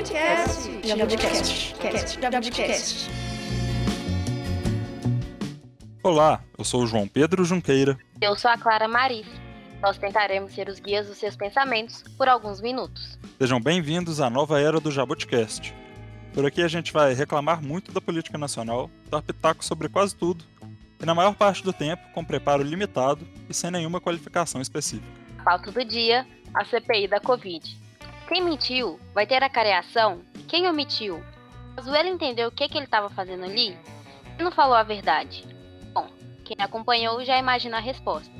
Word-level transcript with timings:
Jabutcast. 0.00 0.88
Jabutcast. 0.88 1.74
Cast. 1.74 2.20
Jabutcast. 2.22 3.10
Olá, 6.02 6.42
eu 6.56 6.64
sou 6.64 6.84
o 6.84 6.86
João 6.86 7.06
Pedro 7.06 7.44
Junqueira. 7.44 7.98
Eu 8.18 8.34
sou 8.34 8.50
a 8.50 8.56
Clara 8.56 8.88
Maris. 8.88 9.26
Nós 9.82 9.98
tentaremos 9.98 10.54
ser 10.54 10.70
os 10.70 10.80
guias 10.80 11.06
dos 11.06 11.18
seus 11.18 11.36
pensamentos 11.36 12.02
por 12.16 12.28
alguns 12.28 12.62
minutos. 12.62 13.18
Sejam 13.38 13.60
bem-vindos 13.60 14.22
à 14.22 14.30
nova 14.30 14.58
era 14.58 14.80
do 14.80 14.90
Jabutcast. 14.90 15.74
Por 16.32 16.46
aqui 16.46 16.62
a 16.62 16.68
gente 16.68 16.94
vai 16.94 17.12
reclamar 17.12 17.62
muito 17.62 17.92
da 17.92 18.00
política 18.00 18.38
nacional, 18.38 18.90
dar 19.10 19.20
pitaco 19.20 19.62
sobre 19.62 19.90
quase 19.90 20.16
tudo, 20.16 20.42
e 20.98 21.04
na 21.04 21.14
maior 21.14 21.34
parte 21.34 21.62
do 21.62 21.74
tempo 21.74 22.02
com 22.14 22.24
preparo 22.24 22.62
limitado 22.62 23.28
e 23.50 23.52
sem 23.52 23.70
nenhuma 23.70 24.00
qualificação 24.00 24.62
específica. 24.62 25.12
Pauta 25.44 25.70
do 25.70 25.84
dia, 25.84 26.26
a 26.54 26.64
CPI 26.64 27.06
da 27.06 27.20
Covid. 27.20 27.79
Quem 28.30 28.44
mentiu 28.44 29.00
vai 29.12 29.26
ter 29.26 29.42
a 29.42 29.50
careação? 29.50 30.20
Quem 30.46 30.68
omitiu? 30.68 31.20
Pazuello 31.74 32.08
entendeu 32.08 32.46
o 32.46 32.52
que, 32.52 32.68
que 32.68 32.78
ele 32.78 32.84
estava 32.84 33.10
fazendo 33.10 33.42
ali? 33.42 33.76
Ele 34.36 34.44
não 34.44 34.52
falou 34.52 34.76
a 34.76 34.84
verdade? 34.84 35.44
Bom, 35.92 36.08
quem 36.44 36.56
acompanhou 36.60 37.24
já 37.24 37.36
imagina 37.36 37.78
a 37.78 37.80
resposta. 37.80 38.30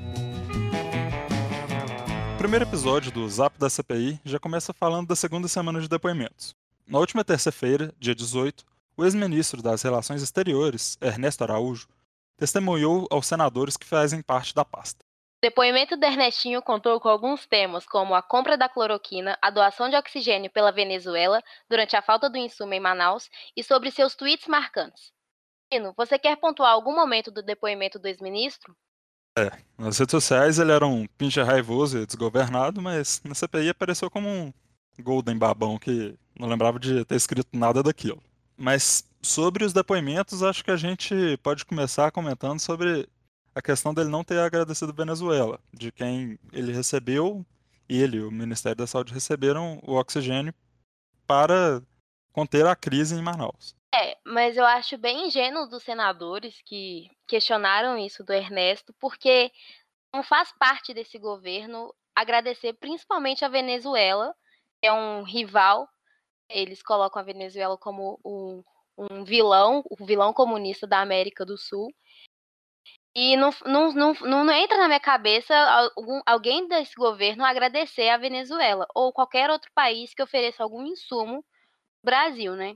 O 2.33 2.37
primeiro 2.37 2.63
episódio 2.63 3.11
do 3.11 3.27
Zap 3.27 3.59
da 3.59 3.69
CPI 3.69 4.17
já 4.23 4.39
começa 4.39 4.71
falando 4.71 5.09
da 5.09 5.15
segunda 5.17 5.49
semana 5.49 5.81
de 5.81 5.89
depoimentos. 5.89 6.55
Na 6.87 6.97
última 6.97 7.25
terça-feira, 7.25 7.93
dia 7.99 8.15
18, 8.15 8.63
o 8.95 9.03
ex-ministro 9.03 9.61
das 9.61 9.81
Relações 9.81 10.21
Exteriores, 10.21 10.97
Ernesto 11.01 11.43
Araújo, 11.43 11.89
testemunhou 12.37 13.09
aos 13.11 13.27
senadores 13.27 13.75
que 13.75 13.85
fazem 13.85 14.21
parte 14.21 14.55
da 14.55 14.63
pasta. 14.63 15.03
Depoimento 15.41 15.97
do 15.97 16.05
Ernestinho 16.05 16.61
contou 16.61 16.99
com 16.99 17.09
alguns 17.09 17.47
temas, 17.47 17.83
como 17.87 18.13
a 18.13 18.21
compra 18.21 18.55
da 18.55 18.69
cloroquina, 18.69 19.35
a 19.41 19.49
doação 19.49 19.89
de 19.89 19.95
oxigênio 19.95 20.51
pela 20.51 20.71
Venezuela 20.71 21.41
durante 21.67 21.95
a 21.95 22.01
falta 22.01 22.29
do 22.29 22.37
insumo 22.37 22.75
em 22.75 22.79
Manaus 22.79 23.27
e 23.57 23.63
sobre 23.63 23.89
seus 23.89 24.13
tweets 24.15 24.47
marcantes. 24.47 25.11
Nino, 25.73 25.95
você 25.97 26.19
quer 26.19 26.37
pontuar 26.37 26.71
algum 26.71 26.93
momento 26.93 27.31
do 27.31 27.41
depoimento 27.41 27.97
do 27.97 28.07
ex-ministro? 28.07 28.75
É, 29.35 29.49
nas 29.79 29.97
redes 29.97 30.11
sociais 30.11 30.59
ele 30.59 30.73
era 30.73 30.85
um 30.85 31.07
pinche 31.17 31.41
raivoso 31.41 31.97
e 31.97 32.05
desgovernado, 32.05 32.79
mas 32.79 33.19
na 33.23 33.33
CPI 33.33 33.69
apareceu 33.69 34.11
como 34.11 34.27
um 34.29 34.53
golden 34.99 35.37
babão 35.37 35.79
que 35.79 36.15
não 36.37 36.47
lembrava 36.47 36.79
de 36.79 37.03
ter 37.05 37.15
escrito 37.15 37.49
nada 37.51 37.81
daquilo. 37.81 38.21
Mas 38.55 39.03
sobre 39.23 39.63
os 39.63 39.73
depoimentos, 39.73 40.43
acho 40.43 40.63
que 40.63 40.69
a 40.69 40.77
gente 40.77 41.35
pode 41.41 41.65
começar 41.65 42.11
comentando 42.11 42.59
sobre 42.59 43.09
a 43.53 43.61
questão 43.61 43.93
dele 43.93 44.09
não 44.09 44.23
ter 44.23 44.39
agradecido 44.39 44.93
Venezuela, 44.93 45.59
de 45.73 45.91
quem 45.91 46.39
ele 46.51 46.71
recebeu, 46.71 47.45
ele, 47.87 48.21
o 48.21 48.31
Ministério 48.31 48.77
da 48.77 48.87
Saúde, 48.87 49.13
receberam 49.13 49.79
o 49.83 49.95
oxigênio 49.95 50.53
para 51.27 51.81
conter 52.31 52.65
a 52.65 52.75
crise 52.75 53.15
em 53.15 53.21
Manaus. 53.21 53.75
É, 53.93 54.17
mas 54.25 54.55
eu 54.55 54.65
acho 54.65 54.97
bem 54.97 55.27
ingênuo 55.27 55.67
dos 55.67 55.83
senadores 55.83 56.61
que 56.65 57.09
questionaram 57.27 57.97
isso 57.97 58.23
do 58.23 58.31
Ernesto, 58.31 58.93
porque 58.99 59.51
não 60.13 60.23
faz 60.23 60.53
parte 60.57 60.93
desse 60.93 61.19
governo 61.19 61.93
agradecer 62.15 62.73
principalmente 62.73 63.43
a 63.43 63.49
Venezuela, 63.49 64.33
que 64.81 64.87
é 64.87 64.93
um 64.93 65.23
rival. 65.23 65.87
Eles 66.49 66.81
colocam 66.81 67.21
a 67.21 67.25
Venezuela 67.25 67.77
como 67.77 68.19
um, 68.23 68.63
um 68.97 69.23
vilão, 69.25 69.83
o 69.89 70.05
vilão 70.05 70.31
comunista 70.31 70.87
da 70.87 71.01
América 71.01 71.45
do 71.45 71.57
Sul. 71.57 71.93
E 73.13 73.35
não, 73.35 73.49
não, 73.65 73.93
não, 73.93 74.13
não 74.23 74.51
entra 74.51 74.77
na 74.77 74.87
minha 74.87 74.99
cabeça 74.99 75.53
algum, 75.95 76.21
alguém 76.25 76.67
desse 76.67 76.95
governo 76.95 77.43
agradecer 77.43 78.09
a 78.09 78.17
Venezuela 78.17 78.87
ou 78.95 79.11
qualquer 79.11 79.49
outro 79.49 79.69
país 79.75 80.13
que 80.13 80.23
ofereça 80.23 80.63
algum 80.63 80.85
insumo 80.85 81.43
Brasil, 82.03 82.55
né? 82.55 82.75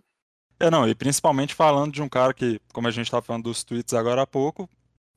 É, 0.60 0.70
não, 0.70 0.88
e 0.88 0.94
principalmente 0.94 1.54
falando 1.54 1.94
de 1.94 2.02
um 2.02 2.10
cara 2.10 2.34
que, 2.34 2.60
como 2.74 2.88
a 2.88 2.92
gente 2.92 3.06
estava 3.06 3.26
falando 3.26 3.44
dos 3.44 3.64
tweets 3.64 3.94
agora 3.94 4.22
há 4.22 4.28
pouco, 4.28 4.70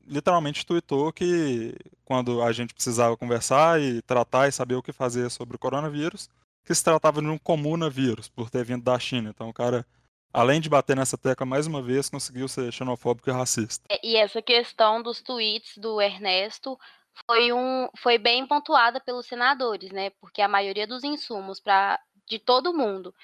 literalmente 0.07 0.65
tweetou 0.65 1.13
que 1.13 1.75
quando 2.05 2.43
a 2.43 2.51
gente 2.53 2.75
precisava 2.75 3.17
conversar 3.17 3.81
e 3.81 4.01
tratar 4.03 4.49
e 4.49 4.53
saber 4.53 4.75
o 4.75 4.83
que 4.83 4.93
fazer 4.93 5.31
sobre 5.31 5.57
o 5.57 5.59
coronavírus, 5.59 6.29
que 6.65 6.75
se 6.75 6.83
tratava 6.83 7.21
de 7.21 7.29
um 7.29 7.39
comunavírus, 7.39 8.29
por 8.29 8.51
ter 8.51 8.65
vindo 8.65 8.83
da 8.83 8.99
China. 8.99 9.31
Então 9.31 9.49
o 9.49 9.53
cara 9.53 9.87
além 10.33 10.61
de 10.61 10.69
bater 10.69 10.97
nessa 10.97 11.17
tecla 11.17 11.47
mais 11.47 11.67
uma 11.67 11.83
vez, 11.83 12.09
conseguiu 12.09 12.49
ser 12.49 12.73
xenofóbico 12.73 13.29
e 13.31 13.33
racista. 13.33 13.85
E 14.03 14.17
essa 14.17 14.43
questão 14.43 15.03
dos 15.03 15.23
tweets 15.23 15.77
do 15.79 16.01
Ernesto 16.01 16.79
foi, 17.27 17.53
um, 17.53 17.89
foi 17.97 18.19
bem 18.19 18.47
pontuada 18.47 19.01
pelos 19.01 19.27
senadores, 19.27 19.91
né? 19.91 20.11
Porque 20.21 20.41
a 20.41 20.49
maioria 20.49 20.87
dos 20.87 21.05
insumos 21.05 21.61
para 21.61 21.99
de 22.27 22.39
todo 22.39 22.75
mundo, 22.75 23.15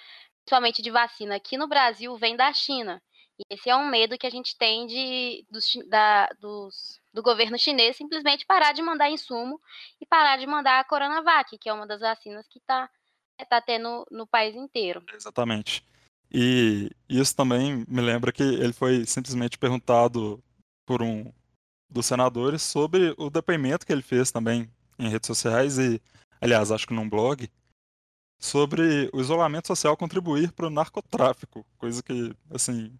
principalmente 0.45 0.83
de 0.83 0.91
vacina 0.91 1.37
aqui 1.37 1.57
no 1.57 1.69
Brasil, 1.69 2.17
vem 2.17 2.37
da 2.37 2.53
China. 2.53 3.03
E 3.39 3.55
esse 3.55 3.69
é 3.69 3.77
um 3.77 3.89
medo 3.89 4.17
que 4.17 4.27
a 4.27 4.31
gente 4.31 4.57
tem 4.57 4.87
de, 4.87 5.45
dos, 5.51 5.77
da, 5.89 6.29
dos, 6.41 7.01
do 7.13 7.23
governo 7.23 7.59
chinês 7.59 7.97
simplesmente 7.97 8.47
parar 8.47 8.73
de 8.73 8.81
mandar 8.81 9.11
insumo 9.11 9.61
e 10.01 10.07
parar 10.07 10.39
de 10.39 10.47
mandar 10.47 10.81
a 10.81 10.85
Coronavac, 10.85 11.59
que 11.59 11.69
é 11.69 11.73
uma 11.73 11.87
das 11.87 12.01
vacinas 12.01 12.47
que 12.49 12.59
está 12.59 12.89
tá 13.49 13.61
tendo 13.61 14.07
no 14.11 14.27
país 14.27 14.55
inteiro. 14.55 15.03
Exatamente. 15.13 15.85
E 16.37 16.91
isso 17.09 17.37
também 17.37 17.85
me 17.87 18.01
lembra 18.01 18.33
que 18.33 18.43
ele 18.43 18.73
foi 18.73 19.07
simplesmente 19.07 19.57
perguntado 19.57 20.43
por 20.85 21.01
um 21.01 21.33
dos 21.89 22.07
senadores 22.07 22.61
sobre 22.61 23.15
o 23.17 23.31
depoimento 23.31 23.87
que 23.87 23.93
ele 23.93 24.03
fez 24.03 24.33
também 24.33 24.69
em 24.99 25.09
redes 25.09 25.29
sociais 25.29 25.79
e, 25.79 26.03
aliás, 26.41 26.73
acho 26.73 26.89
que 26.89 26.93
num 26.93 27.09
blog, 27.09 27.49
sobre 28.37 29.09
o 29.13 29.21
isolamento 29.21 29.69
social 29.69 29.97
contribuir 29.97 30.51
para 30.51 30.67
o 30.67 30.71
narcotráfico, 30.71 31.65
coisa 31.79 32.03
que, 32.03 32.35
assim, 32.53 32.99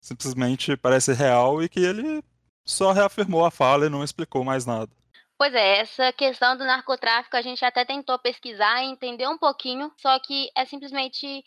simplesmente 0.00 0.76
parece 0.76 1.12
real 1.12 1.60
e 1.60 1.68
que 1.68 1.80
ele 1.80 2.22
só 2.64 2.92
reafirmou 2.92 3.44
a 3.44 3.50
fala 3.50 3.86
e 3.86 3.90
não 3.90 4.04
explicou 4.04 4.44
mais 4.44 4.64
nada. 4.64 4.92
Pois 5.36 5.52
é, 5.54 5.78
essa 5.78 6.12
questão 6.12 6.56
do 6.56 6.64
narcotráfico 6.64 7.36
a 7.36 7.42
gente 7.42 7.64
até 7.64 7.84
tentou 7.84 8.16
pesquisar 8.20 8.84
e 8.84 8.90
entender 8.90 9.26
um 9.26 9.38
pouquinho, 9.38 9.90
só 9.96 10.16
que 10.20 10.52
é 10.54 10.64
simplesmente 10.64 11.42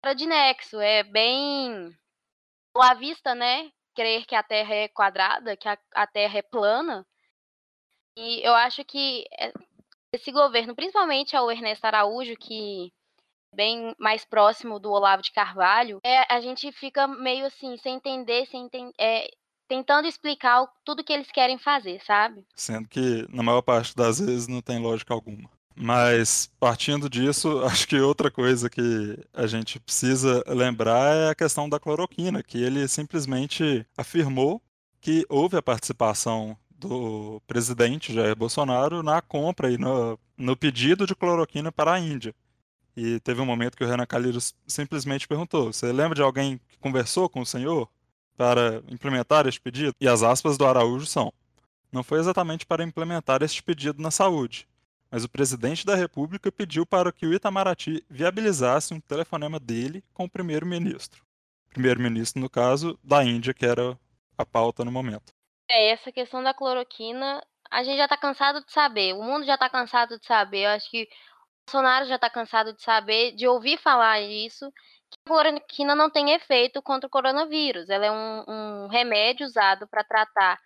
fora 0.00 0.14
de 0.14 0.26
nexo, 0.26 0.80
é 0.80 1.02
bem 1.02 1.96
à 2.76 2.94
vista, 2.94 3.34
né? 3.34 3.70
Crer 3.94 4.24
que 4.26 4.34
a 4.34 4.42
Terra 4.42 4.74
é 4.74 4.88
quadrada, 4.88 5.56
que 5.56 5.68
a, 5.68 5.78
a 5.94 6.06
Terra 6.06 6.38
é 6.38 6.42
plana. 6.42 7.06
E 8.16 8.46
eu 8.46 8.54
acho 8.54 8.84
que 8.84 9.24
é, 9.38 9.52
esse 10.12 10.32
governo, 10.32 10.74
principalmente 10.74 11.36
ao 11.36 11.50
Ernesto 11.50 11.84
Araújo, 11.86 12.34
que 12.36 12.92
é 13.52 13.56
bem 13.56 13.94
mais 13.98 14.24
próximo 14.24 14.78
do 14.78 14.90
Olavo 14.90 15.22
de 15.22 15.32
Carvalho, 15.32 16.00
é, 16.04 16.32
a 16.32 16.40
gente 16.40 16.70
fica 16.72 17.06
meio 17.06 17.46
assim, 17.46 17.76
sem 17.76 17.96
entender, 17.96 18.46
sem 18.46 18.68
é, 18.98 19.28
tentando 19.68 20.08
explicar 20.08 20.66
tudo 20.84 21.04
que 21.04 21.12
eles 21.12 21.30
querem 21.30 21.58
fazer, 21.58 22.02
sabe? 22.04 22.44
Sendo 22.54 22.88
que, 22.88 23.26
na 23.28 23.42
maior 23.42 23.62
parte 23.62 23.94
das 23.94 24.18
vezes, 24.18 24.48
não 24.48 24.60
tem 24.60 24.80
lógica 24.80 25.14
alguma. 25.14 25.50
Mas 25.82 26.50
partindo 26.60 27.08
disso, 27.08 27.60
acho 27.64 27.88
que 27.88 27.98
outra 27.98 28.30
coisa 28.30 28.68
que 28.68 29.18
a 29.32 29.46
gente 29.46 29.80
precisa 29.80 30.44
lembrar 30.46 31.16
é 31.16 31.30
a 31.30 31.34
questão 31.34 31.68
da 31.68 31.80
cloroquina, 31.80 32.42
que 32.42 32.58
ele 32.58 32.86
simplesmente 32.86 33.86
afirmou 33.96 34.60
que 35.00 35.24
houve 35.30 35.56
a 35.56 35.62
participação 35.62 36.54
do 36.70 37.40
presidente 37.46 38.12
Jair 38.12 38.36
Bolsonaro 38.36 39.02
na 39.02 39.22
compra 39.22 39.70
e 39.70 39.78
no, 39.78 40.18
no 40.36 40.54
pedido 40.54 41.06
de 41.06 41.14
cloroquina 41.14 41.72
para 41.72 41.94
a 41.94 41.98
Índia. 41.98 42.34
E 42.94 43.18
teve 43.20 43.40
um 43.40 43.46
momento 43.46 43.76
que 43.76 43.84
o 43.84 43.86
Renan 43.86 44.04
Calheiros 44.04 44.54
simplesmente 44.66 45.26
perguntou: 45.26 45.72
Você 45.72 45.90
lembra 45.90 46.14
de 46.14 46.22
alguém 46.22 46.60
que 46.68 46.78
conversou 46.78 47.26
com 47.30 47.40
o 47.40 47.46
senhor 47.46 47.88
para 48.36 48.82
implementar 48.88 49.46
este 49.46 49.60
pedido? 49.60 49.94
E 49.98 50.06
as 50.06 50.22
aspas 50.22 50.58
do 50.58 50.66
Araújo 50.66 51.06
são: 51.06 51.32
Não 51.90 52.02
foi 52.02 52.18
exatamente 52.18 52.66
para 52.66 52.84
implementar 52.84 53.42
este 53.42 53.62
pedido 53.62 54.02
na 54.02 54.10
saúde, 54.10 54.68
mas 55.10 55.24
o 55.24 55.28
presidente 55.28 55.84
da 55.84 55.94
República 55.94 56.52
pediu 56.52 56.86
para 56.86 57.10
que 57.10 57.26
o 57.26 57.34
Itamaraty 57.34 58.04
viabilizasse 58.08 58.94
um 58.94 59.00
telefonema 59.00 59.58
dele 59.58 60.04
com 60.14 60.24
o 60.24 60.30
primeiro-ministro. 60.30 61.24
Primeiro-ministro, 61.70 62.40
no 62.40 62.48
caso, 62.48 62.98
da 63.02 63.24
Índia, 63.24 63.52
que 63.52 63.66
era 63.66 63.98
a 64.38 64.46
pauta 64.46 64.84
no 64.84 64.92
momento. 64.92 65.32
É, 65.68 65.90
essa 65.90 66.10
questão 66.12 66.42
da 66.42 66.54
cloroquina, 66.54 67.42
a 67.70 67.82
gente 67.82 67.98
já 67.98 68.04
está 68.04 68.16
cansado 68.16 68.64
de 68.64 68.72
saber, 68.72 69.14
o 69.14 69.22
mundo 69.22 69.44
já 69.44 69.54
está 69.54 69.68
cansado 69.68 70.18
de 70.18 70.26
saber, 70.26 70.64
eu 70.64 70.70
acho 70.70 70.90
que 70.90 71.02
o 71.02 71.72
Bolsonaro 71.72 72.06
já 72.06 72.16
está 72.16 72.30
cansado 72.30 72.72
de 72.72 72.82
saber, 72.82 73.32
de 73.34 73.46
ouvir 73.46 73.78
falar 73.78 74.20
isso, 74.20 74.70
que 75.10 75.18
a 75.24 75.28
cloroquina 75.28 75.94
não 75.94 76.10
tem 76.10 76.32
efeito 76.32 76.82
contra 76.82 77.06
o 77.06 77.10
coronavírus. 77.10 77.88
Ela 77.88 78.06
é 78.06 78.10
um, 78.10 78.44
um 78.48 78.86
remédio 78.88 79.46
usado 79.46 79.86
para 79.88 80.04
tratar 80.04 80.58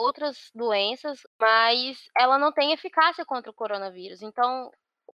outras 0.00 0.50
doenças, 0.54 1.20
mas 1.40 1.98
ela 2.16 2.38
não 2.38 2.52
tem 2.52 2.72
eficácia 2.72 3.24
contra 3.24 3.50
o 3.50 3.54
coronavírus. 3.54 4.22
Então, 4.22 4.70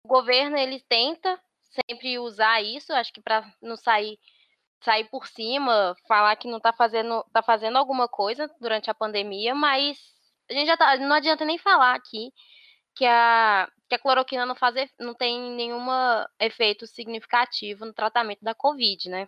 o 0.05 0.09
governo 0.09 0.57
ele 0.57 0.81
tenta 0.89 1.41
sempre 1.89 2.19
usar 2.19 2.63
isso, 2.63 2.93
acho 2.93 3.13
que 3.13 3.23
para 3.23 3.45
não 3.63 3.77
sair 3.77 4.19
sair 4.83 5.09
por 5.09 5.27
cima, 5.27 5.95
falar 6.07 6.37
que 6.37 6.47
não 6.47 6.59
está 6.59 6.73
fazendo 6.73 7.25
tá 7.33 7.43
fazendo 7.43 7.79
alguma 7.79 8.07
coisa 8.07 8.51
durante 8.61 8.91
a 8.91 8.95
pandemia, 8.95 9.55
mas 9.55 9.99
a 10.51 10.53
gente 10.53 10.67
já 10.67 10.77
tá, 10.77 10.97
não 10.99 11.17
adianta 11.17 11.45
nem 11.45 11.57
falar 11.59 11.95
aqui 11.95 12.31
que 12.95 13.05
a, 13.07 13.69
que 13.89 13.95
a 13.95 13.99
cloroquina 13.99 14.47
não, 14.47 14.55
faz, 14.55 14.91
não 15.01 15.15
tem 15.15 15.41
nenhum 15.41 15.87
efeito 16.39 16.87
significativo 16.87 17.85
no 17.85 17.93
tratamento 17.93 18.43
da 18.43 18.55
Covid, 18.55 19.09
né? 19.09 19.27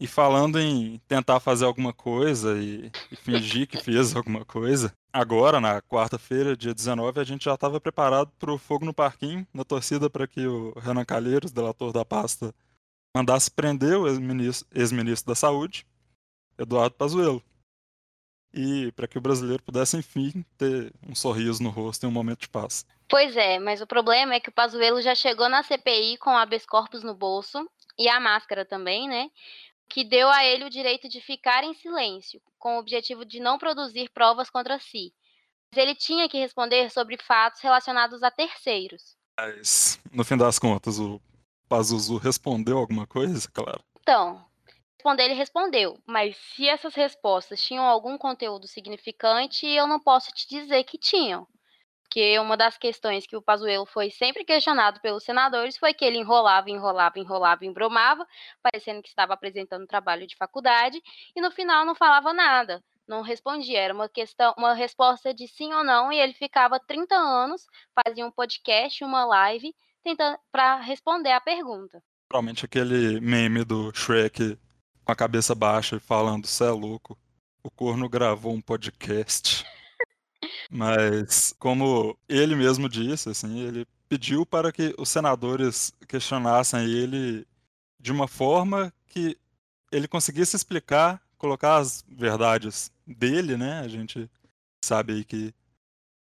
E 0.00 0.06
falando 0.06 0.58
em 0.58 0.98
tentar 1.06 1.38
fazer 1.40 1.66
alguma 1.66 1.92
coisa 1.92 2.56
e, 2.56 2.90
e 3.12 3.16
fingir 3.16 3.68
que 3.68 3.76
fez 3.76 4.16
alguma 4.16 4.46
coisa, 4.46 4.94
agora, 5.12 5.60
na 5.60 5.82
quarta-feira, 5.82 6.56
dia 6.56 6.72
19, 6.72 7.20
a 7.20 7.24
gente 7.24 7.44
já 7.44 7.52
estava 7.52 7.78
preparado 7.78 8.32
para 8.38 8.50
o 8.50 8.56
fogo 8.56 8.86
no 8.86 8.94
parquinho, 8.94 9.46
na 9.52 9.62
torcida 9.62 10.08
para 10.08 10.26
que 10.26 10.46
o 10.46 10.72
Renan 10.78 11.04
Calheiros, 11.04 11.52
delator 11.52 11.92
da 11.92 12.02
pasta, 12.02 12.54
mandasse 13.14 13.50
prender 13.50 13.98
o 13.98 14.08
ex-ministro 14.08 14.66
ex 14.74 15.22
da 15.22 15.34
Saúde, 15.34 15.86
Eduardo 16.58 16.94
Pazuello. 16.94 17.42
E 18.54 18.90
para 18.92 19.06
que 19.06 19.18
o 19.18 19.20
brasileiro 19.20 19.62
pudesse, 19.62 19.98
enfim, 19.98 20.44
ter 20.56 20.92
um 21.06 21.14
sorriso 21.14 21.62
no 21.62 21.68
rosto 21.68 22.04
em 22.04 22.08
um 22.08 22.12
momento 22.12 22.40
de 22.40 22.48
paz. 22.48 22.86
Pois 23.06 23.36
é, 23.36 23.58
mas 23.58 23.82
o 23.82 23.86
problema 23.86 24.34
é 24.34 24.40
que 24.40 24.48
o 24.48 24.52
Pazuello 24.52 25.02
já 25.02 25.14
chegou 25.14 25.48
na 25.48 25.62
CPI 25.62 26.16
com 26.16 26.30
habeas 26.30 26.64
corpus 26.64 27.02
no 27.02 27.14
bolso 27.14 27.68
e 27.98 28.08
a 28.08 28.18
máscara 28.18 28.64
também, 28.64 29.06
né? 29.06 29.30
Que 29.90 30.04
deu 30.04 30.30
a 30.30 30.44
ele 30.44 30.64
o 30.64 30.70
direito 30.70 31.08
de 31.08 31.20
ficar 31.20 31.64
em 31.64 31.74
silêncio, 31.74 32.40
com 32.58 32.76
o 32.76 32.78
objetivo 32.78 33.24
de 33.24 33.40
não 33.40 33.58
produzir 33.58 34.08
provas 34.10 34.48
contra 34.48 34.78
si. 34.78 35.12
Mas 35.72 35.82
ele 35.82 35.94
tinha 35.96 36.28
que 36.28 36.38
responder 36.38 36.90
sobre 36.90 37.18
fatos 37.18 37.60
relacionados 37.60 38.22
a 38.22 38.30
terceiros. 38.30 39.16
Mas, 39.38 40.00
no 40.12 40.24
fim 40.24 40.36
das 40.36 40.58
contas, 40.58 41.00
o 41.00 41.20
Pazuzu 41.68 42.16
respondeu 42.18 42.78
alguma 42.78 43.06
coisa, 43.06 43.50
claro? 43.52 43.82
Então, 44.00 44.44
responder 44.96 45.24
ele 45.24 45.34
respondeu, 45.34 45.98
mas 46.06 46.36
se 46.36 46.68
essas 46.68 46.94
respostas 46.94 47.60
tinham 47.60 47.84
algum 47.84 48.16
conteúdo 48.16 48.68
significante, 48.68 49.66
eu 49.66 49.86
não 49.86 49.98
posso 49.98 50.30
te 50.32 50.48
dizer 50.48 50.84
que 50.84 50.98
tinham 50.98 51.48
porque 52.10 52.36
uma 52.40 52.56
das 52.56 52.76
questões 52.76 53.24
que 53.24 53.36
o 53.36 53.40
Pazuello 53.40 53.86
foi 53.86 54.10
sempre 54.10 54.44
questionado 54.44 55.00
pelos 55.00 55.22
senadores 55.22 55.78
foi 55.78 55.94
que 55.94 56.04
ele 56.04 56.18
enrolava, 56.18 56.68
enrolava, 56.68 57.20
enrolava, 57.20 57.64
embromava, 57.64 58.26
parecendo 58.60 59.00
que 59.00 59.08
estava 59.08 59.32
apresentando 59.32 59.86
trabalho 59.86 60.26
de 60.26 60.34
faculdade, 60.34 61.00
e 61.36 61.40
no 61.40 61.52
final 61.52 61.86
não 61.86 61.94
falava 61.94 62.32
nada, 62.32 62.82
não 63.06 63.22
respondia, 63.22 63.78
era 63.78 63.94
uma 63.94 64.08
questão, 64.08 64.52
uma 64.58 64.74
resposta 64.74 65.32
de 65.32 65.46
sim 65.46 65.72
ou 65.72 65.84
não, 65.84 66.10
e 66.10 66.18
ele 66.18 66.34
ficava 66.34 66.80
30 66.80 67.14
anos, 67.14 67.64
fazia 68.04 68.26
um 68.26 68.32
podcast, 68.32 69.04
uma 69.04 69.24
live, 69.24 69.72
tentando 70.02 70.36
para 70.50 70.80
responder 70.80 71.30
a 71.30 71.40
pergunta. 71.40 72.02
Provavelmente 72.28 72.64
aquele 72.64 73.20
meme 73.20 73.62
do 73.62 73.94
Shrek 73.94 74.58
com 75.04 75.12
a 75.12 75.16
cabeça 75.16 75.54
baixa 75.54 75.94
e 75.94 76.00
falando, 76.00 76.48
cê 76.48 76.64
é 76.64 76.70
louco. 76.70 77.16
O 77.62 77.70
corno 77.70 78.08
gravou 78.08 78.52
um 78.52 78.60
podcast. 78.60 79.64
Mas, 80.70 81.54
como 81.58 82.16
ele 82.28 82.54
mesmo 82.54 82.88
disse, 82.88 83.28
assim, 83.28 83.60
ele 83.60 83.86
pediu 84.08 84.44
para 84.44 84.72
que 84.72 84.94
os 84.98 85.08
senadores 85.08 85.92
questionassem 86.08 86.84
ele 86.84 87.46
de 87.98 88.10
uma 88.10 88.26
forma 88.26 88.92
que 89.06 89.36
ele 89.92 90.08
conseguisse 90.08 90.56
explicar, 90.56 91.22
colocar 91.36 91.76
as 91.76 92.04
verdades 92.08 92.90
dele, 93.06 93.56
né? 93.56 93.80
A 93.80 93.88
gente 93.88 94.28
sabe 94.84 95.24
que 95.24 95.54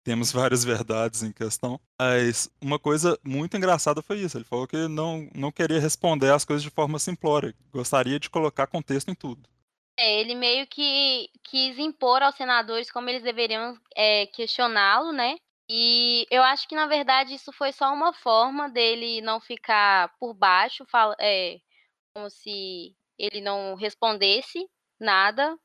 temos 0.04 0.32
várias 0.32 0.64
verdades 0.64 1.22
em 1.22 1.32
questão. 1.32 1.78
Mas 2.00 2.48
uma 2.60 2.78
coisa 2.78 3.18
muito 3.22 3.56
engraçada 3.56 4.00
foi 4.00 4.20
isso. 4.20 4.38
Ele 4.38 4.44
falou 4.44 4.66
que 4.66 4.88
não, 4.88 5.28
não 5.34 5.52
queria 5.52 5.80
responder 5.80 6.32
as 6.32 6.44
coisas 6.44 6.62
de 6.62 6.70
forma 6.70 6.98
simplória. 6.98 7.54
Gostaria 7.70 8.18
de 8.18 8.30
colocar 8.30 8.66
contexto 8.66 9.10
em 9.10 9.14
tudo. 9.14 9.42
É, 9.98 10.20
ele 10.20 10.34
meio 10.36 10.64
que 10.68 11.28
quis 11.44 11.76
impor 11.78 12.22
aos 12.22 12.36
senadores 12.36 12.88
como 12.90 13.10
eles 13.10 13.22
deveriam 13.22 13.76
é, 13.96 14.26
questioná-lo, 14.28 15.10
né? 15.12 15.36
E 15.68 16.24
eu 16.30 16.42
acho 16.44 16.68
que, 16.68 16.74
na 16.76 16.86
verdade, 16.86 17.34
isso 17.34 17.52
foi 17.52 17.72
só 17.72 17.92
uma 17.92 18.12
forma 18.12 18.70
dele 18.70 19.20
não 19.20 19.40
ficar 19.40 20.14
por 20.20 20.32
baixo, 20.34 20.86
fala, 20.86 21.16
é, 21.20 21.58
como 22.14 22.30
se 22.30 22.96
ele 23.18 23.40
não 23.40 23.74
respondesse 23.74 24.68
nada 25.00 25.58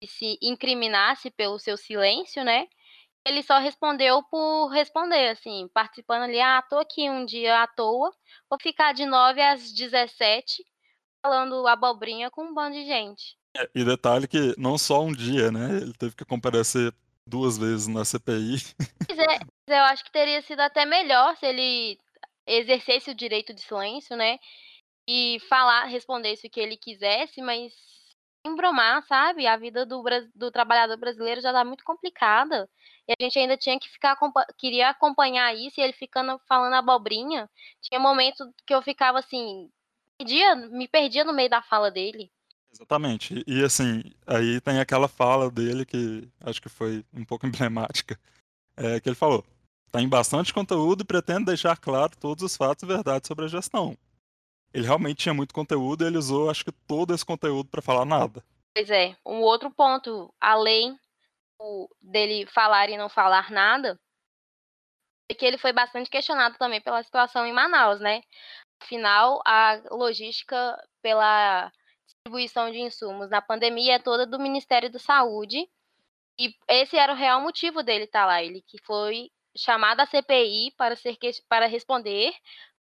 e 0.00 0.06
se 0.06 0.38
incriminasse 0.42 1.30
pelo 1.30 1.58
seu 1.58 1.76
silêncio, 1.76 2.44
né? 2.44 2.68
Ele 3.26 3.42
só 3.42 3.58
respondeu 3.58 4.22
por 4.24 4.68
responder, 4.68 5.30
assim, 5.30 5.68
participando 5.74 6.24
ali, 6.24 6.40
ah, 6.40 6.62
tô 6.62 6.78
aqui 6.78 7.10
um 7.10 7.24
dia 7.26 7.62
à 7.62 7.66
toa, 7.66 8.10
vou 8.48 8.58
ficar 8.60 8.94
de 8.94 9.06
9 9.06 9.42
às 9.42 9.72
17 9.72 10.64
falando 11.22 11.66
abobrinha 11.66 12.30
com 12.30 12.44
um 12.44 12.54
bando 12.54 12.76
de 12.76 12.84
gente. 12.84 13.36
É, 13.56 13.68
e 13.74 13.84
detalhe 13.84 14.28
que 14.28 14.54
não 14.56 14.78
só 14.78 15.02
um 15.02 15.12
dia, 15.12 15.50
né? 15.50 15.78
Ele 15.78 15.92
teve 15.92 16.14
que 16.14 16.24
comparecer 16.24 16.94
duas 17.26 17.58
vezes 17.58 17.86
na 17.86 18.04
CPI. 18.04 18.56
Pois 19.06 19.18
é, 19.18 19.38
eu 19.68 19.84
acho 19.84 20.04
que 20.04 20.12
teria 20.12 20.42
sido 20.42 20.60
até 20.60 20.84
melhor 20.84 21.36
se 21.36 21.46
ele 21.46 21.98
exercesse 22.46 23.10
o 23.10 23.14
direito 23.14 23.52
de 23.52 23.60
silêncio, 23.60 24.16
né? 24.16 24.38
E 25.08 25.38
falar, 25.48 25.84
respondesse 25.86 26.46
o 26.46 26.50
que 26.50 26.60
ele 26.60 26.76
quisesse, 26.76 27.40
mas 27.40 27.72
embromar, 28.44 29.02
sabe? 29.06 29.46
A 29.46 29.56
vida 29.56 29.84
do, 29.84 30.02
do 30.34 30.50
trabalhador 30.50 30.96
brasileiro 30.96 31.40
já 31.40 31.52
tá 31.52 31.64
muito 31.64 31.84
complicada. 31.84 32.68
E 33.08 33.12
a 33.12 33.24
gente 33.24 33.38
ainda 33.38 33.56
tinha 33.56 33.78
que 33.78 33.88
ficar 33.88 34.16
queria 34.56 34.90
acompanhar 34.90 35.54
isso 35.54 35.80
e 35.80 35.82
ele 35.82 35.92
ficando 35.92 36.40
falando 36.48 36.74
abobrinha. 36.74 37.50
Tinha 37.82 38.00
momento 38.00 38.52
que 38.66 38.74
eu 38.74 38.82
ficava 38.82 39.18
assim, 39.18 39.68
perdia, 40.20 40.54
me 40.54 40.86
perdia 40.86 41.24
no 41.24 41.32
meio 41.32 41.48
da 41.48 41.62
fala 41.62 41.90
dele. 41.90 42.30
Exatamente. 42.72 43.42
E 43.46 43.64
assim, 43.64 44.02
aí 44.26 44.60
tem 44.60 44.78
aquela 44.78 45.08
fala 45.08 45.50
dele 45.50 45.84
que 45.84 46.28
acho 46.40 46.60
que 46.60 46.68
foi 46.68 47.04
um 47.12 47.24
pouco 47.24 47.46
emblemática, 47.46 48.18
é, 48.76 49.00
que 49.00 49.08
ele 49.08 49.16
falou: 49.16 49.44
tem 49.90 50.08
bastante 50.08 50.52
conteúdo 50.52 51.02
e 51.02 51.06
pretende 51.06 51.46
deixar 51.46 51.76
claro 51.76 52.16
todos 52.16 52.44
os 52.44 52.56
fatos 52.56 52.82
e 52.82 52.86
verdades 52.86 53.26
sobre 53.26 53.46
a 53.46 53.48
gestão. 53.48 53.96
Ele 54.72 54.86
realmente 54.86 55.18
tinha 55.18 55.34
muito 55.34 55.52
conteúdo 55.52 56.04
e 56.04 56.06
ele 56.06 56.18
usou, 56.18 56.48
acho 56.48 56.64
que, 56.64 56.70
todo 56.70 57.12
esse 57.12 57.26
conteúdo 57.26 57.68
para 57.68 57.82
falar 57.82 58.04
nada. 58.04 58.44
Pois 58.72 58.88
é. 58.88 59.16
Um 59.26 59.40
outro 59.40 59.68
ponto, 59.68 60.32
além 60.40 60.96
dele 62.00 62.46
falar 62.46 62.88
e 62.88 62.96
não 62.96 63.08
falar 63.08 63.50
nada, 63.50 63.98
é 65.28 65.34
que 65.34 65.44
ele 65.44 65.58
foi 65.58 65.72
bastante 65.72 66.08
questionado 66.08 66.56
também 66.56 66.80
pela 66.80 67.02
situação 67.02 67.44
em 67.44 67.52
Manaus, 67.52 68.00
né? 68.00 68.22
Afinal, 68.80 69.40
a 69.46 69.80
logística 69.90 70.76
pela 71.02 71.70
distribuição 72.06 72.70
de 72.70 72.80
insumos 72.80 73.30
na 73.30 73.40
pandemia 73.40 73.94
é 73.94 73.98
toda 73.98 74.26
do 74.26 74.38
Ministério 74.38 74.90
da 74.90 74.98
Saúde. 74.98 75.68
E 76.38 76.54
esse 76.68 76.96
era 76.96 77.12
o 77.12 77.16
real 77.16 77.40
motivo 77.40 77.82
dele 77.82 78.04
estar 78.04 78.20
tá 78.20 78.26
lá. 78.26 78.42
Ele 78.42 78.62
que 78.62 78.78
foi 78.84 79.30
chamado 79.56 80.00
à 80.00 80.06
CPI 80.06 80.72
para, 80.76 80.96
ser, 80.96 81.18
para 81.48 81.66
responder 81.66 82.32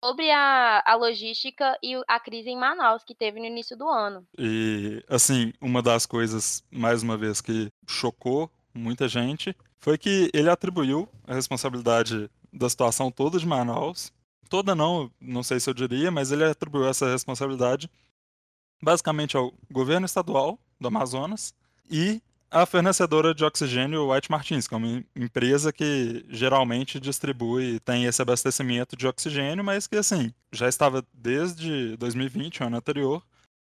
sobre 0.04 0.30
a, 0.30 0.82
a 0.84 0.94
logística 0.96 1.78
e 1.82 1.94
a 2.06 2.20
crise 2.20 2.50
em 2.50 2.58
Manaus 2.58 3.02
que 3.02 3.14
teve 3.14 3.40
no 3.40 3.46
início 3.46 3.76
do 3.76 3.88
ano. 3.88 4.26
E, 4.38 5.02
assim, 5.08 5.52
uma 5.60 5.82
das 5.82 6.04
coisas, 6.04 6.62
mais 6.70 7.02
uma 7.02 7.16
vez, 7.16 7.40
que 7.40 7.68
chocou 7.88 8.50
muita 8.74 9.08
gente 9.08 9.56
foi 9.78 9.96
que 9.96 10.30
ele 10.34 10.50
atribuiu 10.50 11.08
a 11.26 11.34
responsabilidade 11.34 12.30
da 12.52 12.68
situação 12.68 13.10
toda 13.10 13.38
de 13.38 13.46
Manaus. 13.46 14.12
Toda 14.54 14.72
não, 14.72 15.10
não 15.20 15.42
sei 15.42 15.58
se 15.58 15.68
eu 15.68 15.74
diria, 15.74 16.12
mas 16.12 16.30
ele 16.30 16.44
atribuiu 16.44 16.86
essa 16.86 17.10
responsabilidade 17.10 17.90
basicamente 18.80 19.36
ao 19.36 19.52
governo 19.68 20.06
estadual 20.06 20.60
do 20.78 20.86
Amazonas 20.86 21.52
e 21.90 22.22
a 22.48 22.64
fornecedora 22.64 23.34
de 23.34 23.44
oxigênio 23.44 24.12
White 24.12 24.30
Martins, 24.30 24.68
que 24.68 24.74
é 24.74 24.76
uma 24.76 25.04
empresa 25.16 25.72
que 25.72 26.24
geralmente 26.28 27.00
distribui, 27.00 27.80
tem 27.80 28.04
esse 28.04 28.22
abastecimento 28.22 28.96
de 28.96 29.08
oxigênio, 29.08 29.64
mas 29.64 29.88
que 29.88 29.96
assim, 29.96 30.32
já 30.52 30.68
estava 30.68 31.04
desde 31.12 31.96
2020, 31.96 32.62
o 32.62 32.66
ano 32.66 32.76
anterior, 32.76 33.24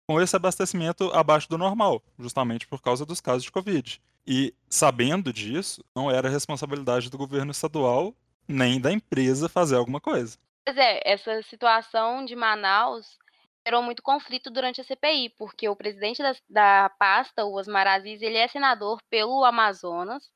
com 0.07 0.21
esse 0.21 0.35
abastecimento 0.35 1.05
abaixo 1.13 1.49
do 1.49 1.57
normal, 1.57 1.99
justamente 2.19 2.67
por 2.67 2.79
causa 2.79 3.07
dos 3.07 3.19
casos 3.19 3.41
de 3.41 3.51
Covid. 3.51 3.99
E 4.27 4.53
sabendo 4.69 5.33
disso, 5.33 5.83
não 5.95 6.11
era 6.11 6.29
responsabilidade 6.29 7.09
do 7.09 7.17
governo 7.17 7.49
estadual 7.49 8.13
nem 8.47 8.79
da 8.79 8.91
empresa 8.91 9.49
fazer 9.49 9.77
alguma 9.77 9.99
coisa. 9.99 10.37
Pois 10.65 10.77
é, 10.77 10.99
essa 11.05 11.43
situação 11.43 12.25
de 12.25 12.35
Manaus 12.35 13.19
gerou 13.65 13.83
muito 13.83 14.01
conflito 14.01 14.49
durante 14.49 14.81
a 14.81 14.83
CPI, 14.83 15.29
porque 15.37 15.69
o 15.69 15.75
presidente 15.75 16.23
da, 16.23 16.35
da 16.49 16.89
pasta, 16.97 17.45
o 17.45 17.53
Osmar 17.53 17.87
Aziz, 17.87 18.21
ele 18.21 18.37
é 18.37 18.47
senador 18.47 18.99
pelo 19.09 19.43
Amazonas, 19.43 20.27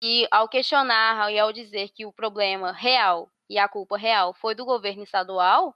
e 0.00 0.26
ao 0.30 0.48
questionar 0.48 1.32
e 1.32 1.38
ao 1.38 1.52
dizer 1.52 1.90
que 1.90 2.06
o 2.06 2.12
problema 2.12 2.72
real 2.72 3.28
e 3.50 3.58
a 3.58 3.68
culpa 3.68 3.96
real 3.96 4.34
foi 4.34 4.54
do 4.54 4.64
governo 4.64 5.02
estadual, 5.02 5.74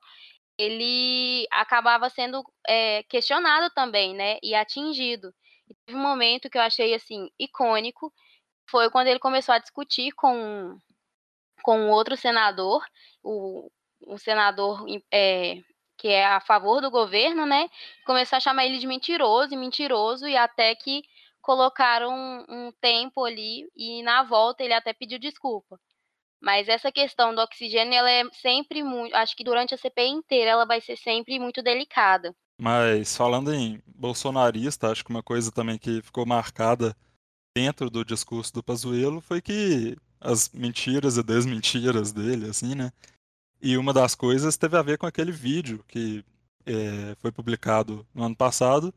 ele 0.59 1.47
acabava 1.51 2.09
sendo 2.11 2.45
é, 2.69 3.03
questionado 3.05 3.73
também, 3.75 4.15
né, 4.15 4.39
e 4.43 4.55
atingido. 4.55 5.35
E 5.69 5.75
teve 5.87 5.99
um 5.99 6.03
momento 6.03 6.51
que 6.51 6.59
eu 6.59 6.63
achei, 6.63 6.95
assim, 6.95 7.29
icônico, 7.39 8.13
foi 8.69 8.91
quando 8.91 9.09
ele 9.09 9.19
começou 9.19 9.55
a 9.55 9.59
discutir 9.59 10.13
com, 10.13 10.79
com 11.63 11.91
outro 11.91 12.17
senador, 12.17 12.85
o, 13.23 13.71
um 14.07 14.19
senador 14.19 14.85
é, 15.13 15.59
que 15.97 16.09
é 16.09 16.27
a 16.27 16.41
favor 16.41 16.81
do 16.81 16.91
governo, 16.91 17.47
né? 17.47 17.69
Começou 18.07 18.37
a 18.37 18.41
chamar 18.41 18.67
ele 18.67 18.79
de 18.79 18.87
mentiroso 18.87 19.53
e 19.53 19.57
mentiroso, 19.57 20.27
e 20.27 20.37
até 20.37 20.75
que 20.75 21.03
colocaram 21.41 22.13
um, 22.13 22.45
um 22.49 22.73
tempo 22.81 23.25
ali, 23.25 23.69
e 23.77 24.03
na 24.03 24.23
volta 24.23 24.63
ele 24.63 24.75
até 24.75 24.93
pediu 24.93 25.19
desculpa. 25.19 25.79
Mas 26.41 26.69
essa 26.69 26.91
questão 26.91 27.35
do 27.35 27.43
oxigênio, 27.43 27.93
ela 27.93 28.11
é 28.11 28.25
sempre 28.41 28.83
muito. 28.83 29.15
Acho 29.15 29.37
que 29.37 29.45
durante 29.45 29.75
a 29.75 29.79
CPI 29.79 30.09
inteira 30.09 30.53
ela 30.53 30.65
vai 30.65 30.81
ser 30.81 30.97
sempre 30.97 31.39
muito 31.39 31.63
delicada. 31.63 32.35
Mas 32.59 33.15
falando 33.15 33.53
em 33.53 33.83
bolsonarista, 33.87 34.91
acho 34.91 35.05
que 35.05 35.11
uma 35.11 35.23
coisa 35.23 35.53
também 35.53 35.79
que 35.79 36.01
ficou 36.01 36.25
marcada 36.25 36.97
dentro 37.55 37.91
do 37.91 38.05
discurso 38.05 38.53
do 38.55 38.63
Pazuello 38.63 39.21
foi 39.21 39.43
que 39.43 39.97
as 40.21 40.51
mentiras 40.51 41.17
e 41.17 41.23
desmentiras 41.23 42.13
dele, 42.13 42.49
assim, 42.49 42.75
né? 42.75 42.91
E 43.61 43.77
uma 43.77 43.93
das 43.93 44.15
coisas 44.15 44.57
teve 44.57 44.77
a 44.77 44.83
ver 44.83 44.99
com 44.99 45.07
aquele 45.07 45.33
vídeo 45.33 45.85
que 45.87 46.25
é, 46.67 47.15
foi 47.21 47.31
publicado 47.31 48.07
no 48.15 48.25
ano 48.25 48.37
passado, 48.37 48.93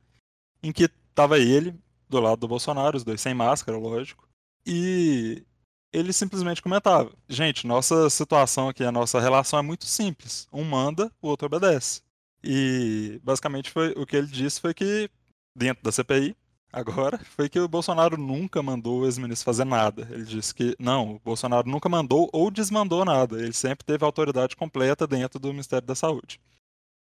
em 0.61 0.71
que 0.71 0.83
estava 0.83 1.37
ele 1.37 1.75
do 2.09 2.19
lado 2.19 2.39
do 2.39 2.47
Bolsonaro, 2.47 2.95
os 2.95 3.03
dois 3.03 3.19
sem 3.19 3.33
máscara, 3.33 3.77
lógico, 3.77 4.27
e 4.65 5.43
ele 5.91 6.13
simplesmente 6.13 6.61
comentava: 6.61 7.11
gente, 7.27 7.67
nossa 7.67 8.09
situação 8.09 8.69
aqui, 8.69 8.83
a 8.83 8.91
nossa 8.91 9.19
relação 9.19 9.59
é 9.59 9.61
muito 9.61 9.85
simples. 9.85 10.47
Um 10.51 10.63
manda, 10.63 11.11
o 11.21 11.27
outro 11.27 11.45
obedece. 11.45 12.01
E 12.43 13.19
basicamente 13.23 13.71
foi 13.71 13.91
o 13.91 14.05
que 14.05 14.15
ele 14.17 14.27
disse 14.27 14.59
foi 14.59 14.73
que 14.73 15.09
dentro 15.55 15.83
da 15.83 15.91
CPI 15.91 16.35
agora 16.73 17.19
foi 17.19 17.47
que 17.47 17.59
o 17.59 17.67
Bolsonaro 17.67 18.17
nunca 18.17 18.61
mandou 18.63 19.01
o 19.01 19.05
ex-ministro 19.05 19.45
fazer 19.45 19.63
nada. 19.63 20.07
Ele 20.11 20.25
disse 20.25 20.53
que 20.53 20.75
não, 20.79 21.15
o 21.15 21.19
Bolsonaro 21.19 21.69
nunca 21.69 21.87
mandou 21.87 22.29
ou 22.33 22.49
desmandou 22.49 23.05
nada. 23.05 23.37
Ele 23.37 23.53
sempre 23.53 23.85
teve 23.85 24.03
autoridade 24.03 24.55
completa 24.55 25.05
dentro 25.05 25.39
do 25.39 25.49
Ministério 25.49 25.85
da 25.85 25.95
Saúde. 25.95 26.41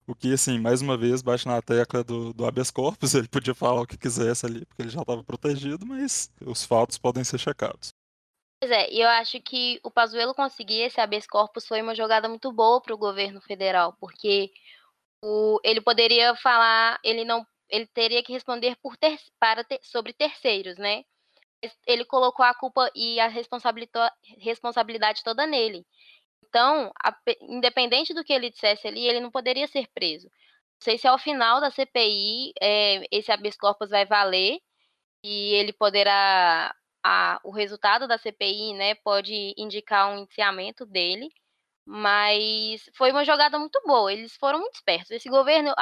O 0.07 0.15
que, 0.15 0.35
assim, 0.35 0.59
mais 0.59 0.83
uma 0.83 0.99
vez, 0.99 1.23
bate 1.23 1.47
na 1.49 1.63
tecla 1.63 2.05
do, 2.05 2.35
do 2.35 2.45
habeas 2.45 2.71
corpus. 2.71 3.15
Ele 3.15 3.27
podia 3.27 3.55
falar 3.55 3.81
o 3.81 3.87
que 3.87 3.97
quisesse 3.97 4.45
ali, 4.45 4.67
porque 4.67 4.83
ele 4.83 4.91
já 4.91 5.01
estava 5.01 5.25
protegido, 5.25 5.87
mas 5.87 6.31
os 6.45 6.63
fatos 6.63 6.99
podem 6.99 7.25
ser 7.25 7.39
checados. 7.39 7.95
Pois 8.61 8.71
é, 8.71 8.91
e 8.91 9.01
eu 9.01 9.09
acho 9.09 9.41
que 9.41 9.81
o 9.83 9.91
Pazuello 9.91 10.35
conseguir 10.35 10.81
esse 10.83 11.01
habeas 11.01 11.27
corpus 11.27 11.67
foi 11.67 11.83
uma 11.83 11.95
jogada 11.95 12.29
muito 12.29 12.53
boa 12.53 12.81
para 12.81 12.95
o 12.95 12.99
governo 12.99 13.41
federal, 13.41 13.97
porque 13.99 14.51
o, 15.23 15.59
ele 15.65 15.81
poderia 15.81 16.35
falar, 16.37 16.99
ele 17.03 17.25
não, 17.25 17.47
ele 17.69 17.87
teria 17.87 18.23
que 18.23 18.33
responder 18.33 18.77
por 18.83 18.97
ter, 18.97 19.19
para 19.39 19.65
ter, 19.65 19.81
sobre 19.83 20.13
terceiros, 20.13 20.77
né? 20.79 21.05
Ele 21.87 22.05
colocou 22.05 22.45
a 22.45 22.55
culpa 22.55 22.91
e 22.95 23.19
a 23.21 23.29
responsabilidade, 23.29 25.23
toda 25.25 25.47
nele. 25.47 25.87
Então, 26.47 26.93
a, 27.03 27.17
independente 27.43 28.13
do 28.15 28.23
que 28.23 28.33
ele 28.33 28.51
dissesse 28.51 28.87
ali, 28.87 29.07
ele 29.07 29.21
não 29.21 29.31
poderia 29.31 29.67
ser 29.67 29.89
preso. 29.95 30.27
Não 30.27 30.85
sei 30.85 30.99
se 30.99 31.09
ao 31.09 31.19
final 31.19 31.61
da 31.61 31.71
CPI 31.71 32.53
é, 32.61 33.07
esse 33.11 33.33
habeas 33.33 33.57
corpus 33.57 33.91
vai 33.91 34.05
valer 34.05 34.59
e 35.23 35.55
ele 35.55 35.73
poderá 35.73 36.75
a, 37.03 37.41
o 37.45 37.51
resultado 37.51 38.09
da 38.09 38.19
CPI, 38.19 38.75
né, 38.75 38.95
pode 38.97 39.55
indicar 39.57 40.11
um 40.11 40.19
indiciamento 40.21 40.87
dele, 40.87 41.29
mas 41.87 42.89
foi 42.97 43.11
uma 43.11 43.25
jogada 43.25 43.59
muito 43.59 43.81
boa. 43.85 44.13
Eles 44.13 44.35
foram 44.37 44.61
muito 44.61 44.75
espertos. 44.75 45.11
Esse 45.11 45.29
governo 45.29 45.75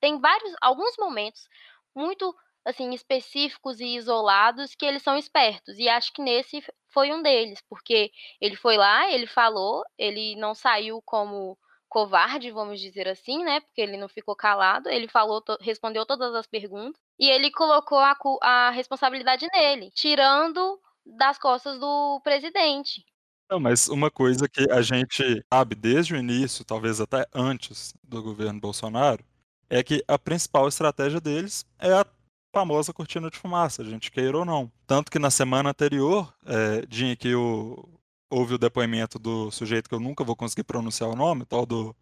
tem 0.00 0.20
vários, 0.20 0.54
alguns 0.60 0.94
momentos 0.98 1.48
muito 1.94 2.34
assim 2.64 2.92
específicos 2.92 3.80
e 3.80 3.96
isolados 3.96 4.74
que 4.74 4.84
eles 4.84 5.02
são 5.02 5.16
espertos 5.16 5.78
e 5.78 5.88
acho 5.88 6.12
que 6.12 6.20
nesse 6.20 6.62
foi 6.88 7.12
um 7.12 7.22
deles, 7.22 7.62
porque 7.68 8.10
ele 8.40 8.56
foi 8.56 8.76
lá, 8.76 9.10
ele 9.10 9.26
falou, 9.26 9.82
ele 9.96 10.36
não 10.36 10.54
saiu 10.54 11.00
como 11.02 11.56
covarde, 11.88 12.50
vamos 12.50 12.80
dizer 12.80 13.08
assim, 13.08 13.42
né? 13.42 13.60
Porque 13.60 13.80
ele 13.80 13.96
não 13.96 14.08
ficou 14.08 14.36
calado, 14.36 14.88
ele 14.90 15.08
falou, 15.08 15.42
respondeu 15.60 16.04
todas 16.04 16.34
as 16.34 16.46
perguntas 16.46 17.00
e 17.18 17.28
ele 17.30 17.50
colocou 17.50 17.98
a, 17.98 18.14
a 18.42 18.70
responsabilidade 18.70 19.46
nele, 19.52 19.90
tirando 19.92 20.78
das 21.06 21.38
costas 21.38 21.78
do 21.80 22.20
presidente. 22.22 23.02
Não, 23.50 23.58
mas 23.58 23.88
uma 23.88 24.10
coisa 24.10 24.46
que 24.48 24.70
a 24.70 24.82
gente 24.82 25.42
sabe 25.52 25.74
desde 25.74 26.12
o 26.14 26.16
início, 26.18 26.64
talvez 26.64 27.00
até 27.00 27.26
antes 27.34 27.94
do 28.04 28.22
governo 28.22 28.60
Bolsonaro, 28.60 29.24
é 29.70 29.82
que 29.82 30.04
a 30.06 30.18
principal 30.18 30.68
estratégia 30.68 31.20
deles 31.20 31.64
é 31.78 31.92
a 31.92 32.06
famosa 32.54 32.92
cortina 32.92 33.30
de 33.30 33.38
fumaça, 33.38 33.82
a 33.82 33.84
gente 33.84 34.10
queira 34.10 34.36
ou 34.38 34.44
não. 34.44 34.70
Tanto 34.86 35.10
que 35.10 35.18
na 35.18 35.30
semana 35.30 35.70
anterior, 35.70 36.32
é, 36.44 36.84
dia 36.86 37.12
em 37.12 37.16
que 37.16 37.34
o, 37.34 37.88
houve 38.30 38.54
o 38.54 38.58
depoimento 38.58 39.18
do 39.18 39.50
sujeito 39.50 39.88
que 39.88 39.94
eu 39.94 40.00
nunca 40.00 40.24
vou 40.24 40.36
conseguir 40.36 40.64
pronunciar 40.64 41.08
o 41.08 41.16
nome, 41.16 41.46
tal 41.46 41.64
do 41.64 41.96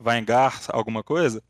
Weingar, 0.00 0.60
alguma 0.70 1.02
coisa, 1.04 1.42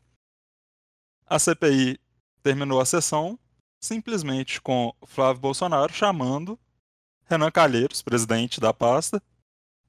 a 1.27 1.39
CPI 1.39 1.99
terminou 2.43 2.79
a 2.79 2.85
sessão 2.85 3.37
simplesmente 3.79 4.61
com 4.61 4.93
Flávio 5.05 5.41
Bolsonaro 5.41 5.93
chamando 5.93 6.57
Renan 7.25 7.51
Calheiros, 7.51 8.01
presidente 8.01 8.59
da 8.59 8.73
pasta, 8.73 9.21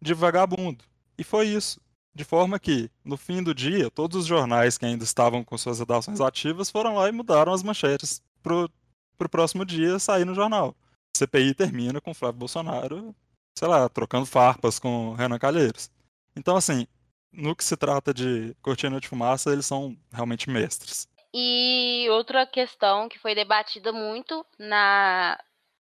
de 0.00 0.14
vagabundo. 0.14 0.84
E 1.18 1.24
foi 1.24 1.48
isso. 1.48 1.80
De 2.14 2.24
forma 2.24 2.58
que, 2.58 2.90
no 3.04 3.16
fim 3.16 3.42
do 3.42 3.54
dia, 3.54 3.90
todos 3.90 4.16
os 4.16 4.26
jornais 4.26 4.78
que 4.78 4.86
ainda 4.86 5.04
estavam 5.04 5.44
com 5.44 5.58
suas 5.58 5.78
redações 5.78 6.20
ativas 6.20 6.70
foram 6.70 6.94
lá 6.94 7.08
e 7.08 7.12
mudaram 7.12 7.52
as 7.52 7.62
manchetes 7.62 8.22
pro, 8.42 8.70
pro 9.18 9.28
próximo 9.28 9.64
dia 9.64 9.98
sair 9.98 10.24
no 10.24 10.34
jornal. 10.34 10.74
CPI 11.16 11.54
termina 11.54 12.00
com 12.00 12.14
Flávio 12.14 12.38
Bolsonaro, 12.38 13.14
sei 13.54 13.68
lá, 13.68 13.88
trocando 13.88 14.26
farpas 14.26 14.78
com 14.78 15.14
Renan 15.14 15.38
Calheiros. 15.38 15.90
Então, 16.34 16.56
assim, 16.56 16.86
no 17.32 17.54
que 17.54 17.64
se 17.64 17.76
trata 17.76 18.14
de 18.14 18.54
cortina 18.62 19.00
de 19.00 19.08
fumaça, 19.08 19.52
eles 19.52 19.66
são 19.66 19.96
realmente 20.10 20.48
mestres. 20.48 21.08
E 21.34 22.06
outra 22.10 22.46
questão 22.46 23.08
que 23.08 23.18
foi 23.18 23.34
debatida 23.34 23.92
muito 23.92 24.44
na 24.58 25.38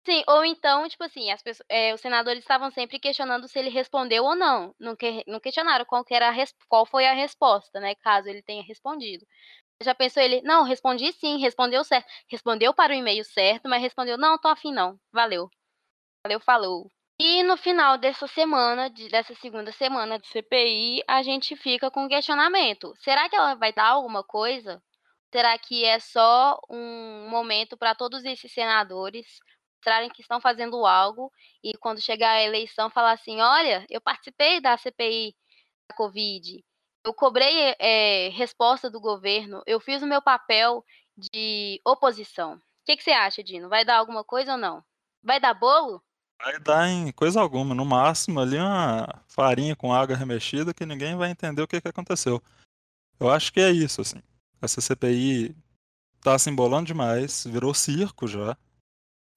Sim, 0.06 0.22
ou 0.28 0.44
então, 0.44 0.88
tipo 0.88 1.04
assim, 1.04 1.30
as 1.30 1.42
pessoas, 1.42 1.66
é, 1.68 1.92
os 1.94 2.00
senadores 2.00 2.40
estavam 2.42 2.70
sempre 2.70 2.98
questionando 2.98 3.46
se 3.48 3.58
ele 3.58 3.68
respondeu 3.70 4.24
ou 4.24 4.34
não. 4.34 4.74
Não, 4.80 4.96
que, 4.96 5.22
não 5.26 5.38
questionaram 5.40 5.84
qual, 5.84 6.04
que 6.04 6.14
era 6.14 6.32
qual 6.68 6.86
foi 6.86 7.06
a 7.06 7.12
resposta, 7.12 7.78
né? 7.80 7.94
Caso 7.96 8.28
ele 8.28 8.42
tenha 8.42 8.62
respondido. 8.62 9.26
Já 9.82 9.94
pensou 9.94 10.22
ele, 10.22 10.42
não, 10.42 10.64
respondi 10.64 11.12
sim, 11.12 11.38
respondeu 11.38 11.82
certo. 11.84 12.06
Respondeu 12.28 12.74
para 12.74 12.92
o 12.92 12.96
e-mail 12.96 13.24
certo, 13.24 13.68
mas 13.68 13.80
respondeu, 13.82 14.18
não, 14.18 14.38
tô 14.38 14.48
afim 14.48 14.72
não. 14.72 14.98
Valeu. 15.12 15.48
Valeu, 16.24 16.40
falou. 16.40 16.90
E 17.18 17.42
no 17.42 17.56
final 17.56 17.98
dessa 17.98 18.26
semana, 18.26 18.90
dessa 19.10 19.34
segunda 19.34 19.72
semana 19.72 20.18
de 20.18 20.26
CPI, 20.28 21.02
a 21.06 21.22
gente 21.22 21.54
fica 21.56 21.90
com 21.90 22.08
questionamento. 22.08 22.94
Será 22.96 23.28
que 23.28 23.36
ela 23.36 23.54
vai 23.54 23.72
dar 23.72 23.88
alguma 23.88 24.24
coisa? 24.24 24.82
Será 25.32 25.58
que 25.58 25.84
é 25.84 26.00
só 26.00 26.58
um 26.68 27.28
momento 27.30 27.76
para 27.76 27.94
todos 27.94 28.24
esses 28.24 28.52
senadores 28.52 29.38
mostrarem 29.80 30.10
que 30.10 30.20
estão 30.20 30.40
fazendo 30.40 30.84
algo 30.86 31.32
e 31.64 31.72
quando 31.78 32.02
chegar 32.02 32.32
a 32.32 32.42
eleição 32.42 32.90
falar 32.90 33.12
assim, 33.12 33.40
olha, 33.40 33.86
eu 33.88 34.00
participei 34.00 34.60
da 34.60 34.76
CPI 34.76 35.34
da 35.88 35.96
Covid, 35.96 36.64
eu 37.04 37.14
cobrei 37.14 37.74
é, 37.78 38.28
resposta 38.30 38.90
do 38.90 39.00
governo, 39.00 39.62
eu 39.66 39.80
fiz 39.80 40.02
o 40.02 40.06
meu 40.06 40.22
papel 40.22 40.84
de 41.16 41.80
oposição. 41.84 42.54
O 42.54 42.60
que, 42.86 42.96
que 42.96 43.02
você 43.02 43.10
acha, 43.10 43.42
Dino? 43.42 43.68
Vai 43.68 43.84
dar 43.84 43.98
alguma 43.98 44.24
coisa 44.24 44.52
ou 44.52 44.58
não? 44.58 44.82
Vai 45.22 45.38
dar 45.38 45.54
bolo? 45.54 46.02
vai 46.42 46.58
dar 46.58 46.88
em 46.88 47.12
coisa 47.12 47.40
alguma. 47.40 47.74
No 47.74 47.84
máximo 47.84 48.40
ali 48.40 48.56
uma 48.56 49.06
farinha 49.28 49.76
com 49.76 49.92
água 49.92 50.16
remexida 50.16 50.74
que 50.74 50.86
ninguém 50.86 51.16
vai 51.16 51.30
entender 51.30 51.62
o 51.62 51.68
que, 51.68 51.80
que 51.80 51.88
aconteceu. 51.88 52.42
Eu 53.18 53.30
acho 53.30 53.52
que 53.52 53.60
é 53.60 53.70
isso, 53.70 54.00
assim. 54.00 54.22
Essa 54.60 54.80
CPI 54.80 55.54
tá 56.22 56.38
se 56.38 56.50
embolando 56.50 56.86
demais, 56.86 57.44
virou 57.46 57.74
circo 57.74 58.26
já. 58.26 58.56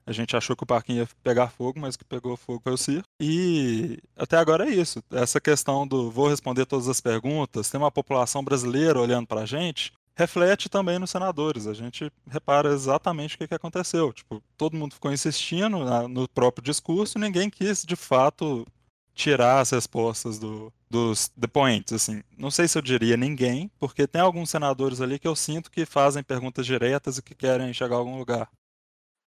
A 0.05 0.12
gente 0.12 0.36
achou 0.36 0.55
que 0.55 0.63
o 0.63 0.67
parquinho 0.67 1.00
ia 1.00 1.10
pegar 1.24 1.50
fogo, 1.50 1.79
mas 1.79 1.95
que 1.95 2.03
pegou 2.03 2.36
fogo 2.36 2.62
foi 2.63 2.74
o 2.74 2.77
circo. 2.77 3.07
E 3.19 4.00
até 4.15 4.38
agora 4.38 4.69
é 4.69 4.74
isso. 4.74 5.03
Essa 5.12 5.39
questão 5.39 5.88
do 5.88 6.12
vou 6.12 6.27
responder 6.27 6.65
todas 6.65 6.88
as 6.88 7.00
perguntas, 7.00 7.69
tem 7.69 7.79
uma 7.79 7.91
população 7.91 8.43
brasileira 8.43 9.00
olhando 9.00 9.27
pra 9.27 9.45
gente, 9.45 9.93
reflete 10.15 10.69
também 10.69 11.00
nos 11.00 11.10
senadores. 11.10 11.67
A 11.67 11.74
gente 11.74 12.12
repara 12.27 12.72
exatamente 12.74 13.36
o 13.36 13.38
que, 13.38 13.48
que 13.48 13.55
aconteceu. 13.55 14.12
Tipo, 14.13 14.41
todo 14.57 14.77
mundo 14.77 14.93
ficou 14.93 15.12
insistindo 15.12 15.79
no 16.07 16.27
próprio 16.27 16.63
discurso 16.63 17.19
ninguém 17.19 17.50
quis, 17.50 17.83
de 17.83 17.95
fato, 17.95 18.65
tirar 19.13 19.60
as 19.60 19.72
respostas 19.72 20.39
do, 20.39 20.72
dos 20.89 21.31
depoentes, 21.36 21.93
assim. 21.93 22.24
Não 22.38 22.51
sei 22.51 22.67
se 22.67 22.77
eu 22.77 22.81
diria 22.81 23.17
ninguém, 23.17 23.72
porque 23.79 24.07
tem 24.07 24.22
alguns 24.22 24.50
senadores 24.50 25.01
ali 25.01 25.19
que 25.19 25.27
eu 25.27 25.36
sinto 25.36 25.72
que 25.72 25.86
fazem 25.86 26.24
perguntas 26.24 26.65
diretas 26.65 27.17
e 27.17 27.22
que 27.22 27.36
querem 27.36 27.74
chegar 27.74 27.95
a 27.95 28.00
algum 28.00 28.17
lugar. 28.17 28.50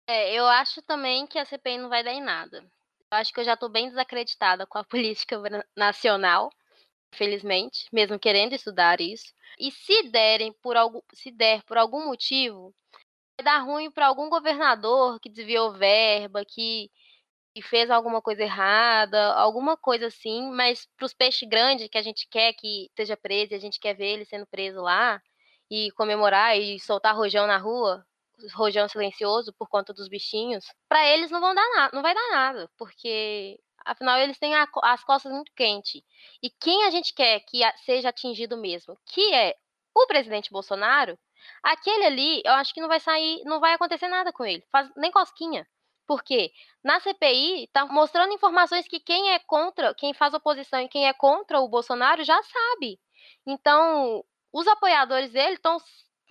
É, 0.06 0.32
eu 0.32 0.46
acho 0.46 0.80
também 0.82 1.26
que 1.26 1.38
a 1.38 1.44
CPI 1.44 1.78
não 1.78 1.88
vai 1.88 2.04
dar 2.04 2.12
em 2.12 2.22
nada. 2.22 2.58
Eu 3.10 3.18
acho 3.18 3.32
que 3.32 3.40
eu 3.40 3.44
já 3.44 3.54
estou 3.54 3.68
bem 3.68 3.88
desacreditada 3.88 4.66
com 4.66 4.78
a 4.78 4.84
política 4.84 5.40
nacional, 5.76 6.52
infelizmente, 7.12 7.88
mesmo 7.92 8.18
querendo 8.18 8.54
estudar 8.54 9.00
isso. 9.00 9.34
E 9.58 9.70
se 9.70 10.04
derem 10.10 10.52
por 10.62 10.76
algum, 10.76 11.00
se 11.14 11.30
der 11.30 11.62
por 11.64 11.76
algum 11.78 12.06
motivo, 12.06 12.74
vai 13.38 13.44
dar 13.44 13.58
ruim 13.60 13.90
para 13.90 14.06
algum 14.06 14.28
governador 14.28 15.18
que 15.20 15.30
desviou 15.30 15.72
verba, 15.72 16.44
que 16.44 16.90
e 17.56 17.62
fez 17.62 17.90
alguma 17.90 18.20
coisa 18.20 18.42
errada, 18.42 19.32
alguma 19.32 19.78
coisa 19.78 20.08
assim, 20.08 20.50
mas 20.50 20.86
para 20.94 21.06
os 21.06 21.14
peixes 21.14 21.48
grandes 21.48 21.88
que 21.88 21.96
a 21.96 22.02
gente 22.02 22.28
quer 22.28 22.52
que 22.52 22.84
esteja 22.88 23.16
preso, 23.16 23.54
e 23.54 23.56
a 23.56 23.58
gente 23.58 23.80
quer 23.80 23.94
ver 23.94 24.08
ele 24.08 24.26
sendo 24.26 24.46
preso 24.46 24.82
lá 24.82 25.22
e 25.70 25.90
comemorar 25.92 26.58
e 26.58 26.78
soltar 26.78 27.16
rojão 27.16 27.46
na 27.46 27.56
rua, 27.56 28.06
rojão 28.54 28.88
silencioso 28.88 29.52
por 29.58 29.68
conta 29.68 29.92
dos 29.92 30.08
bichinhos, 30.08 30.64
para 30.88 31.06
eles 31.06 31.30
não 31.30 31.40
vão 31.40 31.54
dar 31.54 31.68
nada, 31.74 31.90
não 31.94 32.02
vai 32.02 32.14
dar 32.14 32.30
nada, 32.30 32.70
porque 32.76 33.58
afinal 33.84 34.18
eles 34.18 34.38
têm 34.38 34.54
a, 34.54 34.68
as 34.82 35.04
costas 35.04 35.32
muito 35.32 35.52
quentes. 35.54 36.02
E 36.42 36.50
quem 36.50 36.84
a 36.84 36.90
gente 36.90 37.14
quer 37.14 37.40
que 37.40 37.60
seja 37.84 38.08
atingido 38.08 38.56
mesmo, 38.56 38.98
que 39.06 39.34
é 39.34 39.56
o 39.94 40.06
presidente 40.06 40.50
Bolsonaro, 40.50 41.18
aquele 41.62 42.04
ali, 42.04 42.42
eu 42.44 42.52
acho 42.52 42.74
que 42.74 42.80
não 42.80 42.88
vai 42.88 43.00
sair, 43.00 43.42
não 43.44 43.60
vai 43.60 43.74
acontecer 43.74 44.08
nada 44.08 44.32
com 44.32 44.44
ele, 44.44 44.64
faz 44.70 44.90
nem 44.96 45.10
cosquinha. 45.10 45.66
Porque 46.06 46.52
na 46.84 47.00
CPI 47.00 47.64
está 47.64 47.84
mostrando 47.86 48.32
informações 48.32 48.86
que 48.86 49.00
quem 49.00 49.32
é 49.32 49.40
contra, 49.40 49.92
quem 49.94 50.14
faz 50.14 50.32
oposição 50.34 50.80
e 50.80 50.88
quem 50.88 51.08
é 51.08 51.12
contra 51.12 51.58
o 51.60 51.68
Bolsonaro 51.68 52.22
já 52.22 52.40
sabe. 52.42 53.00
Então, 53.44 54.24
os 54.52 54.68
apoiadores 54.68 55.32
dele 55.32 55.54
estão 55.54 55.78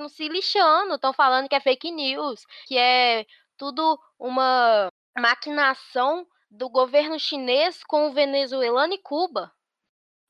se 0.09 0.27
lixando, 0.27 0.95
estão 0.95 1.13
falando 1.13 1.47
que 1.47 1.55
é 1.55 1.59
fake 1.59 1.91
news, 1.91 2.45
que 2.65 2.77
é 2.77 3.25
tudo 3.57 3.99
uma 4.19 4.89
maquinação 5.17 6.27
do 6.49 6.69
governo 6.69 7.19
chinês 7.19 7.83
com 7.83 8.07
o 8.07 8.13
venezuelano 8.13 8.93
e 8.93 8.97
Cuba 8.97 9.51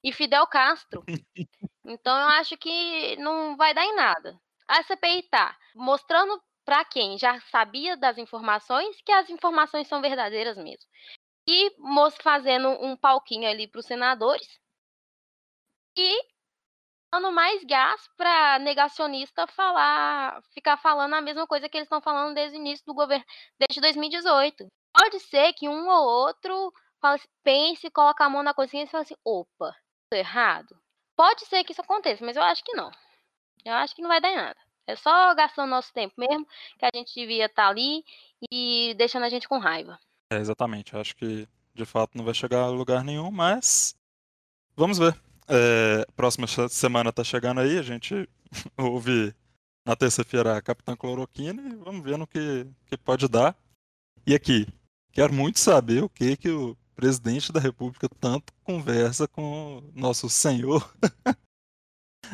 e 0.03 0.12
Fidel 0.12 0.45
Castro. 0.48 1.03
Então 1.84 2.17
eu 2.17 2.27
acho 2.29 2.57
que 2.57 3.15
não 3.17 3.55
vai 3.55 3.74
dar 3.74 3.86
em 3.86 3.95
nada. 3.95 4.39
A 4.67 4.81
CPI 4.84 5.24
tá 5.29 5.57
mostrando 5.75 6.41
para 6.63 6.84
quem 6.84 7.17
já 7.17 7.39
sabia 7.41 7.95
das 7.95 8.17
informações 8.17 9.00
que 9.01 9.12
as 9.12 9.29
informações 9.29 9.88
são 9.88 10.01
verdadeiras 10.01 10.57
mesmo. 10.57 10.89
E 11.48 11.72
fazendo 12.22 12.69
um 12.69 12.98
palquinho 12.98 13.48
ali 13.48 13.67
para 13.67 13.79
os 13.79 13.86
senadores 13.86 14.60
e 15.95 16.35
dando 17.15 17.31
mais 17.31 17.63
gás 17.63 18.10
para 18.17 18.60
negacionista 18.60 19.48
falar, 19.48 20.41
ficar 20.53 20.77
falando 20.77 21.13
a 21.13 21.22
mesma 21.22 21.48
coisa 21.48 21.69
que 21.69 21.77
eles 21.77 21.86
estão 21.86 22.01
falando 22.01 22.36
desde 22.36 22.57
o 22.57 22.60
início 22.60 22.86
do 22.86 22.93
governo, 22.93 23.23
desde 23.58 23.80
2018. 23.80 24.67
Pode 24.93 25.19
ser 25.21 25.54
que 25.54 25.69
um 25.69 25.88
ou 25.88 26.06
outro 26.06 26.73
assim, 27.01 27.28
pense, 27.43 27.89
coloque 27.91 28.21
a 28.21 28.30
mão 28.30 28.43
na 28.43 28.54
consciência 28.54 28.89
e 28.89 28.91
fale 28.91 29.04
assim: 29.04 29.15
opa, 29.23 29.75
tô 30.10 30.17
errado. 30.17 30.75
Pode 31.15 31.45
ser 31.45 31.63
que 31.63 31.71
isso 31.71 31.82
aconteça, 31.82 32.25
mas 32.25 32.36
eu 32.36 32.43
acho 32.43 32.63
que 32.63 32.73
não. 32.73 32.91
Eu 33.63 33.73
acho 33.73 33.95
que 33.95 34.01
não 34.01 34.10
vai 34.10 34.19
dar 34.19 34.36
nada. 34.36 34.60
É 34.88 34.95
só 34.95 35.34
gastando 35.34 35.69
nosso 35.69 35.91
tempo 35.93 36.13
mesmo, 36.17 36.45
que 36.78 36.86
a 36.86 36.89
gente 36.93 37.13
devia 37.15 37.45
estar 37.45 37.63
tá 37.63 37.69
ali 37.69 38.04
e 38.51 38.93
deixando 38.97 39.23
a 39.23 39.30
gente 39.30 39.47
com 39.47 39.58
raiva. 39.58 39.97
É, 40.32 40.36
exatamente. 40.36 40.93
Eu 40.93 40.99
acho 40.99 41.15
que 41.15 41.47
de 41.73 41.86
fato 41.86 42.17
não 42.17 42.25
vai 42.25 42.34
chegar 42.34 42.63
a 42.63 42.69
lugar 42.69 43.04
nenhum, 43.04 43.32
mas 43.32 43.95
vamos 44.75 44.97
ver. 44.97 45.24
É, 45.47 46.05
próxima 46.15 46.47
semana 46.69 47.12
tá 47.12 47.23
chegando 47.23 47.60
aí, 47.60 47.77
a 47.77 47.84
gente 47.84 48.27
ouve 48.77 49.34
na 49.86 49.95
terça-feira 49.95 50.58
a 50.58 50.62
Capitã 50.62 50.95
Cloroquina 50.95 51.62
e 51.62 51.75
vamos 51.75 52.03
ver 52.03 52.17
no 52.17 52.25
que, 52.25 52.65
que 52.88 52.97
pode 52.97 53.27
dar. 53.27 53.55
E 54.25 54.34
aqui, 54.34 54.67
quero 55.12 55.34
muito 55.34 55.60
saber 55.60 56.03
o 56.03 56.10
que 56.10 56.36
que 56.36 56.49
o 56.49 56.75
presidente 56.95 57.51
da 57.51 57.60
República 57.60 58.10
tanto 58.19 58.53
conversa 58.63 59.27
com 59.27 59.84
nosso 59.93 60.29
senhor 60.29 60.91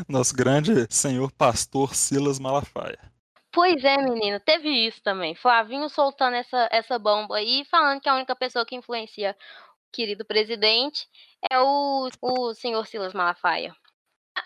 Nosso 0.07 0.35
grande 0.35 0.87
senhor 0.89 1.31
pastor 1.31 1.95
Silas 1.95 2.39
Malafaia. 2.39 2.99
Pois 3.53 3.83
é, 3.83 3.97
menino, 3.97 4.39
teve 4.39 4.69
isso 4.69 5.01
também. 5.03 5.35
Flavinho 5.35 5.89
soltando 5.89 6.35
essa, 6.35 6.69
essa 6.71 6.97
bomba 6.97 7.37
aí, 7.37 7.65
falando 7.69 7.99
que 7.99 8.07
a 8.07 8.15
única 8.15 8.35
pessoa 8.35 8.65
que 8.65 8.75
influencia 8.75 9.35
querido 9.91 10.25
presidente 10.25 11.07
é 11.51 11.59
o, 11.59 12.09
o 12.21 12.53
senhor 12.53 12.85
Silas 12.85 13.13
Malafaia. 13.13 13.75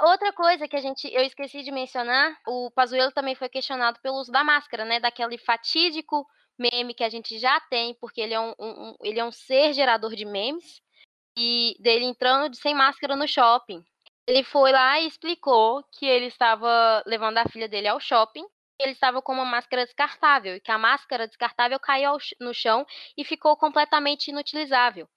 Outra 0.01 0.33
coisa 0.33 0.67
que 0.67 0.75
a 0.75 0.81
gente, 0.81 1.07
eu 1.13 1.21
esqueci 1.21 1.63
de 1.63 1.71
mencionar, 1.71 2.35
o 2.47 2.71
Pazuello 2.71 3.11
também 3.11 3.35
foi 3.35 3.47
questionado 3.47 3.99
pelo 4.01 4.17
uso 4.17 4.31
da 4.31 4.43
máscara, 4.43 4.83
né? 4.83 4.99
Daquele 4.99 5.37
fatídico 5.37 6.25
meme 6.57 6.93
que 6.93 7.03
a 7.03 7.09
gente 7.09 7.37
já 7.37 7.59
tem, 7.69 7.93
porque 7.95 8.19
ele 8.19 8.33
é 8.33 8.39
um, 8.39 8.53
um 8.59 8.95
ele 9.01 9.19
é 9.19 9.25
um 9.25 9.31
ser 9.31 9.73
gerador 9.73 10.15
de 10.15 10.25
memes, 10.25 10.81
e 11.37 11.75
dele 11.79 12.05
entrando 12.05 12.55
sem 12.55 12.73
máscara 12.73 13.15
no 13.15 13.27
shopping. 13.27 13.83
Ele 14.27 14.43
foi 14.43 14.71
lá 14.71 14.99
e 14.99 15.07
explicou 15.07 15.83
que 15.91 16.05
ele 16.05 16.25
estava 16.25 17.03
levando 17.05 17.37
a 17.37 17.47
filha 17.47 17.67
dele 17.67 17.87
ao 17.87 17.99
shopping. 17.99 18.45
Ele 18.79 18.91
estava 18.91 19.21
com 19.21 19.33
uma 19.33 19.45
máscara 19.45 19.85
descartável 19.85 20.55
e 20.55 20.59
que 20.59 20.71
a 20.71 20.77
máscara 20.77 21.27
descartável 21.27 21.79
caiu 21.79 22.17
no 22.39 22.53
chão 22.53 22.85
e 23.17 23.23
ficou 23.23 23.55
completamente 23.55 24.29
inutilizável. 24.29 25.07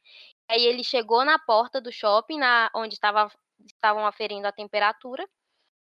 Aí 0.49 0.65
ele 0.65 0.85
chegou 0.85 1.25
na 1.25 1.39
porta 1.39 1.81
do 1.81 1.93
shopping, 1.93 2.39
na, 2.39 2.71
onde 2.75 2.95
estava, 2.95 3.31
estavam 3.67 4.07
aferindo 4.07 4.47
a 4.47 4.53
temperatura, 4.53 5.29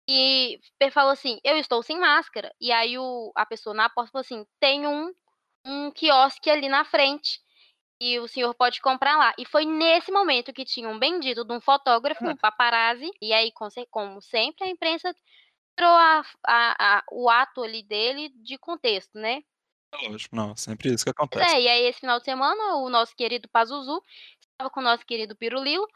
e 0.09 0.59
falou 0.91 1.12
assim: 1.12 1.38
Eu 1.45 1.57
estou 1.59 1.83
sem 1.83 1.99
máscara. 1.99 2.53
E 2.61 2.73
aí 2.73 2.99
o, 2.99 3.31
a 3.35 3.45
pessoa 3.47 3.75
na 3.75 3.88
porta 3.88 4.12
falou 4.12 4.23
assim: 4.23 4.47
Tem 4.59 4.87
um, 4.87 5.12
um 5.64 5.91
quiosque 5.91 6.51
ali 6.51 6.69
na 6.69 6.85
frente 6.85 7.41
e 8.01 8.19
o 8.19 8.29
senhor 8.29 8.55
pode 8.55 8.81
comprar 8.81 9.17
lá. 9.17 9.35
E 9.38 9.45
foi 9.45 9.64
nesse 9.64 10.11
momento 10.12 10.53
que 10.53 10.64
tinha 10.64 10.88
um 10.88 10.99
bendito 10.99 11.45
de 11.45 11.53
um 11.53 11.61
fotógrafo, 11.61 12.25
um 12.27 12.37
paparazzi, 12.37 13.11
e 13.21 13.33
aí, 13.33 13.53
como 13.91 14.21
sempre, 14.23 14.64
a 14.64 14.69
imprensa 14.69 15.14
tirou 15.79 15.95
a, 15.95 16.23
a, 16.47 16.99
a, 16.99 17.05
o 17.12 17.31
ato 17.31 17.62
ali 17.62 17.83
dele 17.83 18.31
de 18.35 18.59
contexto, 18.59 19.17
né? 19.17 19.43
É 19.95 20.09
lógico, 20.09 20.37
não, 20.37 20.55
sempre 20.57 20.93
isso 20.93 21.05
que 21.05 21.11
acontece. 21.11 21.55
É, 21.55 21.62
e 21.62 21.69
aí 21.69 21.87
esse 21.87 22.01
final 22.01 22.19
de 22.19 22.25
semana 22.25 22.75
o 22.77 22.91
nosso 22.91 23.14
querido 23.14 23.49
Pazuzu 23.49 24.03
estava 24.53 24.69
com 24.71 24.81
o 24.81 24.83
nosso 24.83 25.07
querido 25.07 25.37
Pirulilo 25.37 25.87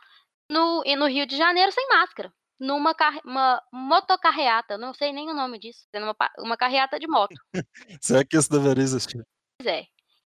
no, 0.50 0.82
no 0.82 1.06
Rio 1.06 1.26
de 1.26 1.36
Janeiro 1.36 1.72
sem 1.72 1.86
máscara. 1.88 2.32
Numa 2.58 2.94
uma 3.24 3.60
motocarreata, 3.72 4.78
não 4.78 4.94
sei 4.94 5.12
nem 5.12 5.28
o 5.28 5.34
nome 5.34 5.58
disso, 5.58 5.84
uma, 5.96 6.14
uma 6.38 6.56
carreata 6.56 6.98
de 6.98 7.08
moto. 7.08 7.34
Será 8.00 8.24
que 8.24 8.36
isso 8.36 8.48
deveria 8.48 8.84
existir? 8.84 9.20
Pois 9.58 9.66
é. 9.66 9.82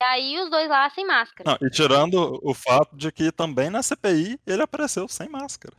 E 0.01 0.05
aí 0.05 0.39
os 0.39 0.49
dois 0.49 0.69
lá 0.69 0.89
sem 0.91 1.05
máscara. 1.05 1.49
Não, 1.49 1.67
e 1.67 1.71
tirando 1.71 2.39
o 2.43 2.53
fato 2.53 2.95
de 2.95 3.11
que 3.11 3.31
também 3.31 3.69
na 3.71 3.81
CPI 3.81 4.39
ele 4.45 4.61
apareceu 4.61 5.07
sem 5.07 5.27
máscara. 5.27 5.75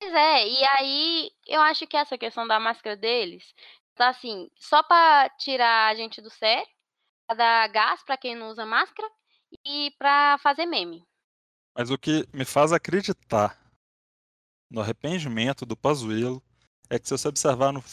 Pois 0.00 0.14
é, 0.14 0.48
e 0.48 0.64
aí 0.78 1.30
eu 1.46 1.60
acho 1.60 1.86
que 1.86 1.96
essa 1.96 2.16
questão 2.16 2.48
da 2.48 2.58
máscara 2.58 2.96
deles 2.96 3.54
tá 3.94 4.08
assim, 4.08 4.50
só 4.56 4.82
para 4.82 5.28
tirar 5.36 5.88
a 5.88 5.94
gente 5.94 6.22
do 6.22 6.30
sério, 6.30 6.66
pra 7.26 7.36
dar 7.36 7.68
gás 7.68 8.02
para 8.02 8.16
quem 8.16 8.34
não 8.34 8.48
usa 8.48 8.64
máscara 8.64 9.08
e 9.64 9.90
para 9.98 10.38
fazer 10.38 10.64
meme. 10.64 11.06
Mas 11.76 11.90
o 11.90 11.98
que 11.98 12.26
me 12.32 12.46
faz 12.46 12.72
acreditar 12.72 13.58
no 14.70 14.80
arrependimento 14.80 15.66
do 15.66 15.76
Pazuello 15.76 16.42
é 16.88 16.98
que 16.98 17.06
se 17.06 17.16
você 17.16 17.28
observar 17.28 17.70
no 17.70 17.84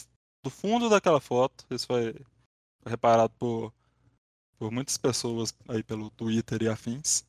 do 0.43 0.49
fundo 0.49 0.89
daquela 0.89 1.19
foto, 1.19 1.65
isso 1.69 1.87
foi 1.87 2.15
reparado 2.85 3.33
por 3.37 3.73
por 4.57 4.71
muitas 4.71 4.97
pessoas 4.97 5.53
aí 5.67 5.83
pelo 5.83 6.09
Twitter 6.11 6.63
e 6.63 6.69
afins, 6.69 7.23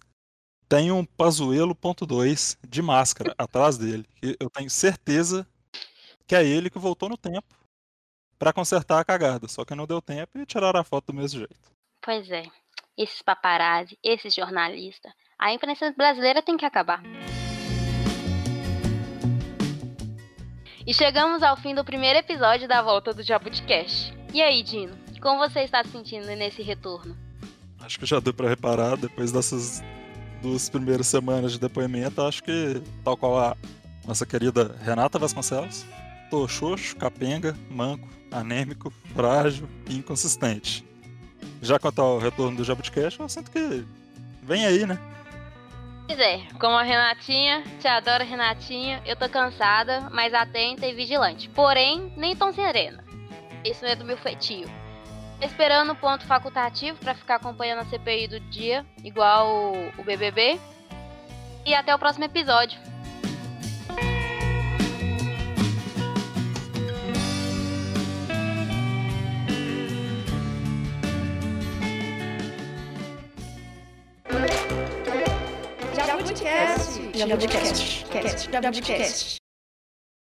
tem 0.68 0.92
um 0.92 1.04
Pazuelo.2 1.04 2.58
de 2.68 2.82
máscara 2.82 3.34
atrás 3.38 3.78
dele. 3.78 4.04
E 4.22 4.36
eu 4.38 4.50
tenho 4.50 4.68
certeza 4.68 5.46
que 6.26 6.34
é 6.34 6.44
ele 6.44 6.68
que 6.68 6.78
voltou 6.78 7.08
no 7.08 7.16
tempo 7.16 7.46
para 8.38 8.52
consertar 8.52 9.00
a 9.00 9.04
cagada. 9.04 9.48
Só 9.48 9.64
que 9.64 9.74
não 9.74 9.86
deu 9.86 10.02
tempo 10.02 10.38
e 10.38 10.44
tiraram 10.44 10.78
a 10.78 10.84
foto 10.84 11.06
do 11.06 11.14
mesmo 11.14 11.38
jeito. 11.38 11.72
Pois 12.02 12.30
é. 12.30 12.44
Esses 12.96 13.22
paparazzi, 13.22 13.96
esses 14.02 14.34
jornalistas, 14.34 15.12
A 15.38 15.52
imprensa 15.52 15.92
brasileira 15.96 16.42
tem 16.42 16.56
que 16.56 16.64
acabar. 16.64 17.00
E 20.84 20.92
chegamos 20.92 21.42
ao 21.42 21.56
fim 21.56 21.74
do 21.74 21.84
primeiro 21.84 22.18
episódio 22.18 22.66
da 22.66 22.82
volta 22.82 23.14
do 23.14 23.22
Jabuticast. 23.22 24.12
E 24.34 24.42
aí, 24.42 24.62
Dino, 24.62 24.98
como 25.22 25.38
você 25.38 25.60
está 25.60 25.84
se 25.84 25.90
sentindo 25.90 26.26
nesse 26.26 26.60
retorno? 26.60 27.16
Acho 27.78 27.98
que 28.00 28.06
já 28.06 28.18
deu 28.18 28.34
para 28.34 28.48
reparar, 28.48 28.96
depois 28.96 29.30
dessas 29.30 29.82
duas 30.42 30.68
primeiras 30.68 31.06
semanas 31.06 31.52
de 31.52 31.58
depoimento, 31.58 32.22
acho 32.22 32.42
que, 32.42 32.82
tal 33.04 33.16
qual 33.16 33.38
a 33.38 33.56
nossa 34.06 34.24
querida 34.24 34.76
Renata 34.82 35.18
Vasconcelos, 35.18 35.84
tô 36.30 36.46
xoxo, 36.48 36.96
capenga, 36.96 37.56
manco, 37.70 38.08
anêmico, 38.30 38.92
frágil 39.14 39.68
e 39.88 39.96
inconsistente. 39.96 40.84
Já 41.60 41.78
quanto 41.78 42.00
ao 42.00 42.18
retorno 42.18 42.56
do 42.56 42.64
Jabuticast, 42.64 43.18
eu 43.18 43.28
sinto 43.28 43.50
que 43.50 43.84
vem 44.42 44.64
aí, 44.64 44.86
né? 44.86 44.98
Pois 46.06 46.18
é, 46.18 46.38
como 46.58 46.74
a 46.74 46.82
Renatinha, 46.82 47.62
te 47.78 47.86
adoro 47.86 48.24
Renatinha, 48.24 49.02
eu 49.04 49.14
tô 49.14 49.28
cansada, 49.28 50.08
mas 50.10 50.32
atenta 50.32 50.86
e 50.86 50.94
vigilante. 50.94 51.50
Porém, 51.50 52.12
nem 52.16 52.34
tão 52.34 52.50
serena. 52.52 53.04
Isso 53.62 53.84
é 53.84 53.94
do 53.94 54.06
meu 54.06 54.16
feitio. 54.16 54.66
Esperando 55.40 55.92
o 55.92 55.96
ponto 55.96 56.26
facultativo 56.26 56.98
para 56.98 57.14
ficar 57.14 57.36
acompanhando 57.36 57.80
a 57.80 57.84
CPI 57.84 58.26
do 58.26 58.40
dia, 58.40 58.84
igual 59.04 59.72
o 59.96 60.02
BBB. 60.02 60.58
E 61.64 61.74
até 61.74 61.94
o 61.94 61.98
próximo 61.98 62.24
episódio. 62.24 62.78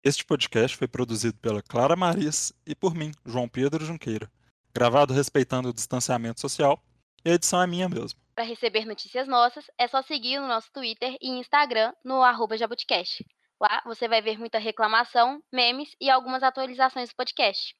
Este 0.04 0.24
podcast 0.24 0.76
foi 0.76 0.88
produzido 0.88 1.38
pela 1.38 1.62
Clara 1.62 1.96
Marias 1.96 2.52
e 2.66 2.74
por 2.74 2.94
mim, 2.94 3.12
João 3.24 3.48
Pedro 3.48 3.84
Junqueira. 3.84 4.30
Gravado 4.74 5.12
respeitando 5.12 5.68
o 5.68 5.72
distanciamento 5.72 6.40
social, 6.40 6.82
e 7.24 7.30
a 7.30 7.34
edição 7.34 7.62
é 7.62 7.66
minha 7.66 7.88
mesmo. 7.88 8.18
Para 8.34 8.44
receber 8.44 8.84
notícias 8.84 9.26
nossas, 9.26 9.64
é 9.76 9.88
só 9.88 10.02
seguir 10.02 10.38
no 10.38 10.46
nosso 10.46 10.70
Twitter 10.72 11.16
e 11.20 11.30
Instagram 11.38 11.92
no 12.04 12.22
arroba 12.22 12.56
Jabuticast. 12.56 13.24
Lá 13.60 13.82
você 13.84 14.06
vai 14.06 14.22
ver 14.22 14.38
muita 14.38 14.58
reclamação, 14.58 15.42
memes 15.52 15.90
e 16.00 16.08
algumas 16.08 16.42
atualizações 16.42 17.08
do 17.08 17.16
podcast. 17.16 17.74